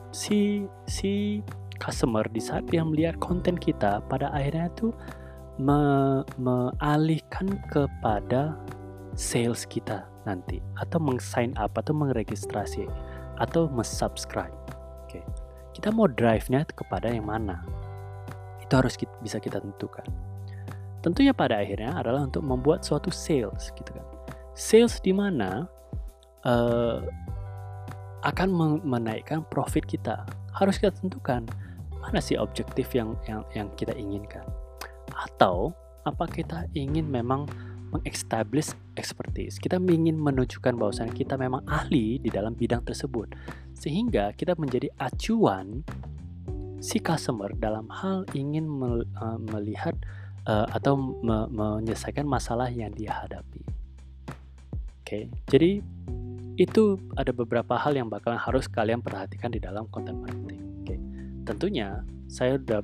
si 0.09 0.65
si 0.89 1.43
customer 1.79 2.25
di 2.29 2.41
saat 2.41 2.65
dia 2.69 2.85
melihat 2.85 3.17
konten 3.17 3.57
kita 3.57 4.01
pada 4.09 4.29
akhirnya 4.33 4.69
itu 4.69 4.93
me, 5.61 6.69
kepada 7.69 8.57
sales 9.13 9.65
kita 9.69 10.09
nanti 10.25 10.63
atau 10.79 10.97
meng-sign 10.97 11.53
up 11.59 11.77
atau 11.77 11.93
mengregistrasi 11.93 12.89
atau 13.37 13.69
meng-subscribe. 13.69 14.53
Oke. 15.05 15.21
Kita 15.73 15.89
mau 15.89 16.05
drive-nya 16.05 16.65
kepada 16.69 17.09
yang 17.09 17.27
mana? 17.29 17.61
Itu 18.61 18.77
harus 18.77 18.93
kita, 18.97 19.13
bisa 19.21 19.37
kita 19.41 19.61
tentukan. 19.61 20.05
Tentunya 21.03 21.35
pada 21.35 21.59
akhirnya 21.59 21.97
adalah 21.99 22.23
untuk 22.29 22.45
membuat 22.45 22.87
suatu 22.87 23.11
sales 23.11 23.73
gitu 23.75 23.91
kan. 23.91 24.05
Sales 24.55 25.01
di 25.03 25.11
mana 25.11 25.67
uh, 26.47 27.03
akan 28.23 28.79
menaikkan 28.85 29.43
profit 29.51 29.83
kita. 29.83 30.23
Harus 30.55 30.79
kita 30.79 30.95
tentukan 30.95 31.43
mana 32.03 32.19
sih 32.19 32.35
objektif 32.35 32.91
yang 32.91 33.15
yang 33.23 33.47
yang 33.55 33.71
kita 33.79 33.95
inginkan. 33.95 34.43
Atau 35.15 35.71
apa 36.03 36.27
kita 36.27 36.67
ingin 36.75 37.07
memang 37.07 37.47
mengestablish 37.95 38.75
expertise. 38.99 39.55
Kita 39.61 39.79
ingin 39.79 40.19
menunjukkan 40.19 40.75
bahwasannya 40.75 41.15
kita 41.15 41.39
memang 41.39 41.63
ahli 41.69 42.19
di 42.19 42.27
dalam 42.27 42.57
bidang 42.57 42.83
tersebut. 42.83 43.31
Sehingga 43.77 44.35
kita 44.35 44.57
menjadi 44.59 44.89
acuan 44.99 45.85
si 46.83 46.99
customer 46.99 47.53
dalam 47.55 47.87
hal 47.87 48.27
ingin 48.35 48.67
eh, 48.91 49.39
melihat 49.55 49.95
uh, 50.47 50.67
atau 50.67 50.99
me 50.99 51.47
menyelesaikan 51.47 52.27
masalah 52.27 52.67
yang 52.67 52.91
dia 52.91 53.15
hadapi. 53.23 53.63
Oke, 55.03 55.31
jadi 55.47 55.79
itu 56.59 56.99
ada 57.15 57.31
beberapa 57.31 57.79
hal 57.79 57.95
yang 57.95 58.11
bakalan 58.11 58.39
harus 58.39 58.67
kalian 58.67 58.99
perhatikan 58.99 59.49
di 59.49 59.63
dalam 59.63 59.87
content 59.87 60.19
marketing. 60.19 60.72
Tentunya 61.43 62.01
saya 62.31 62.55
udah 62.57 62.81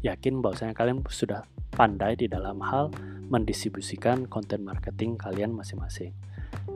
yakin 0.00 0.40
bahwasanya 0.40 0.74
kalian 0.74 1.04
sudah 1.08 1.44
pandai 1.74 2.16
di 2.16 2.26
dalam 2.26 2.58
hal 2.64 2.90
mendistribusikan 3.28 4.24
konten 4.26 4.64
marketing 4.64 5.20
kalian 5.20 5.52
masing-masing. 5.52 6.16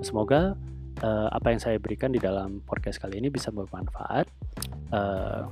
Semoga 0.05 0.55
uh, 1.01 1.29
apa 1.33 1.57
yang 1.57 1.61
saya 1.63 1.81
berikan 1.81 2.13
di 2.13 2.21
dalam 2.21 2.61
podcast 2.69 3.01
kali 3.01 3.19
ini 3.19 3.33
bisa 3.33 3.49
bermanfaat. 3.49 4.29
Uh, 4.93 5.49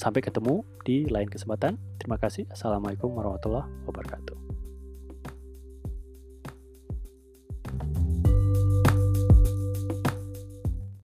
sampai 0.00 0.24
ketemu 0.24 0.64
di 0.88 1.04
lain 1.12 1.28
kesempatan. 1.28 1.76
Terima 2.00 2.16
kasih. 2.16 2.48
Assalamualaikum 2.48 3.12
warahmatullahi 3.12 3.68
wabarakatuh. 3.84 4.39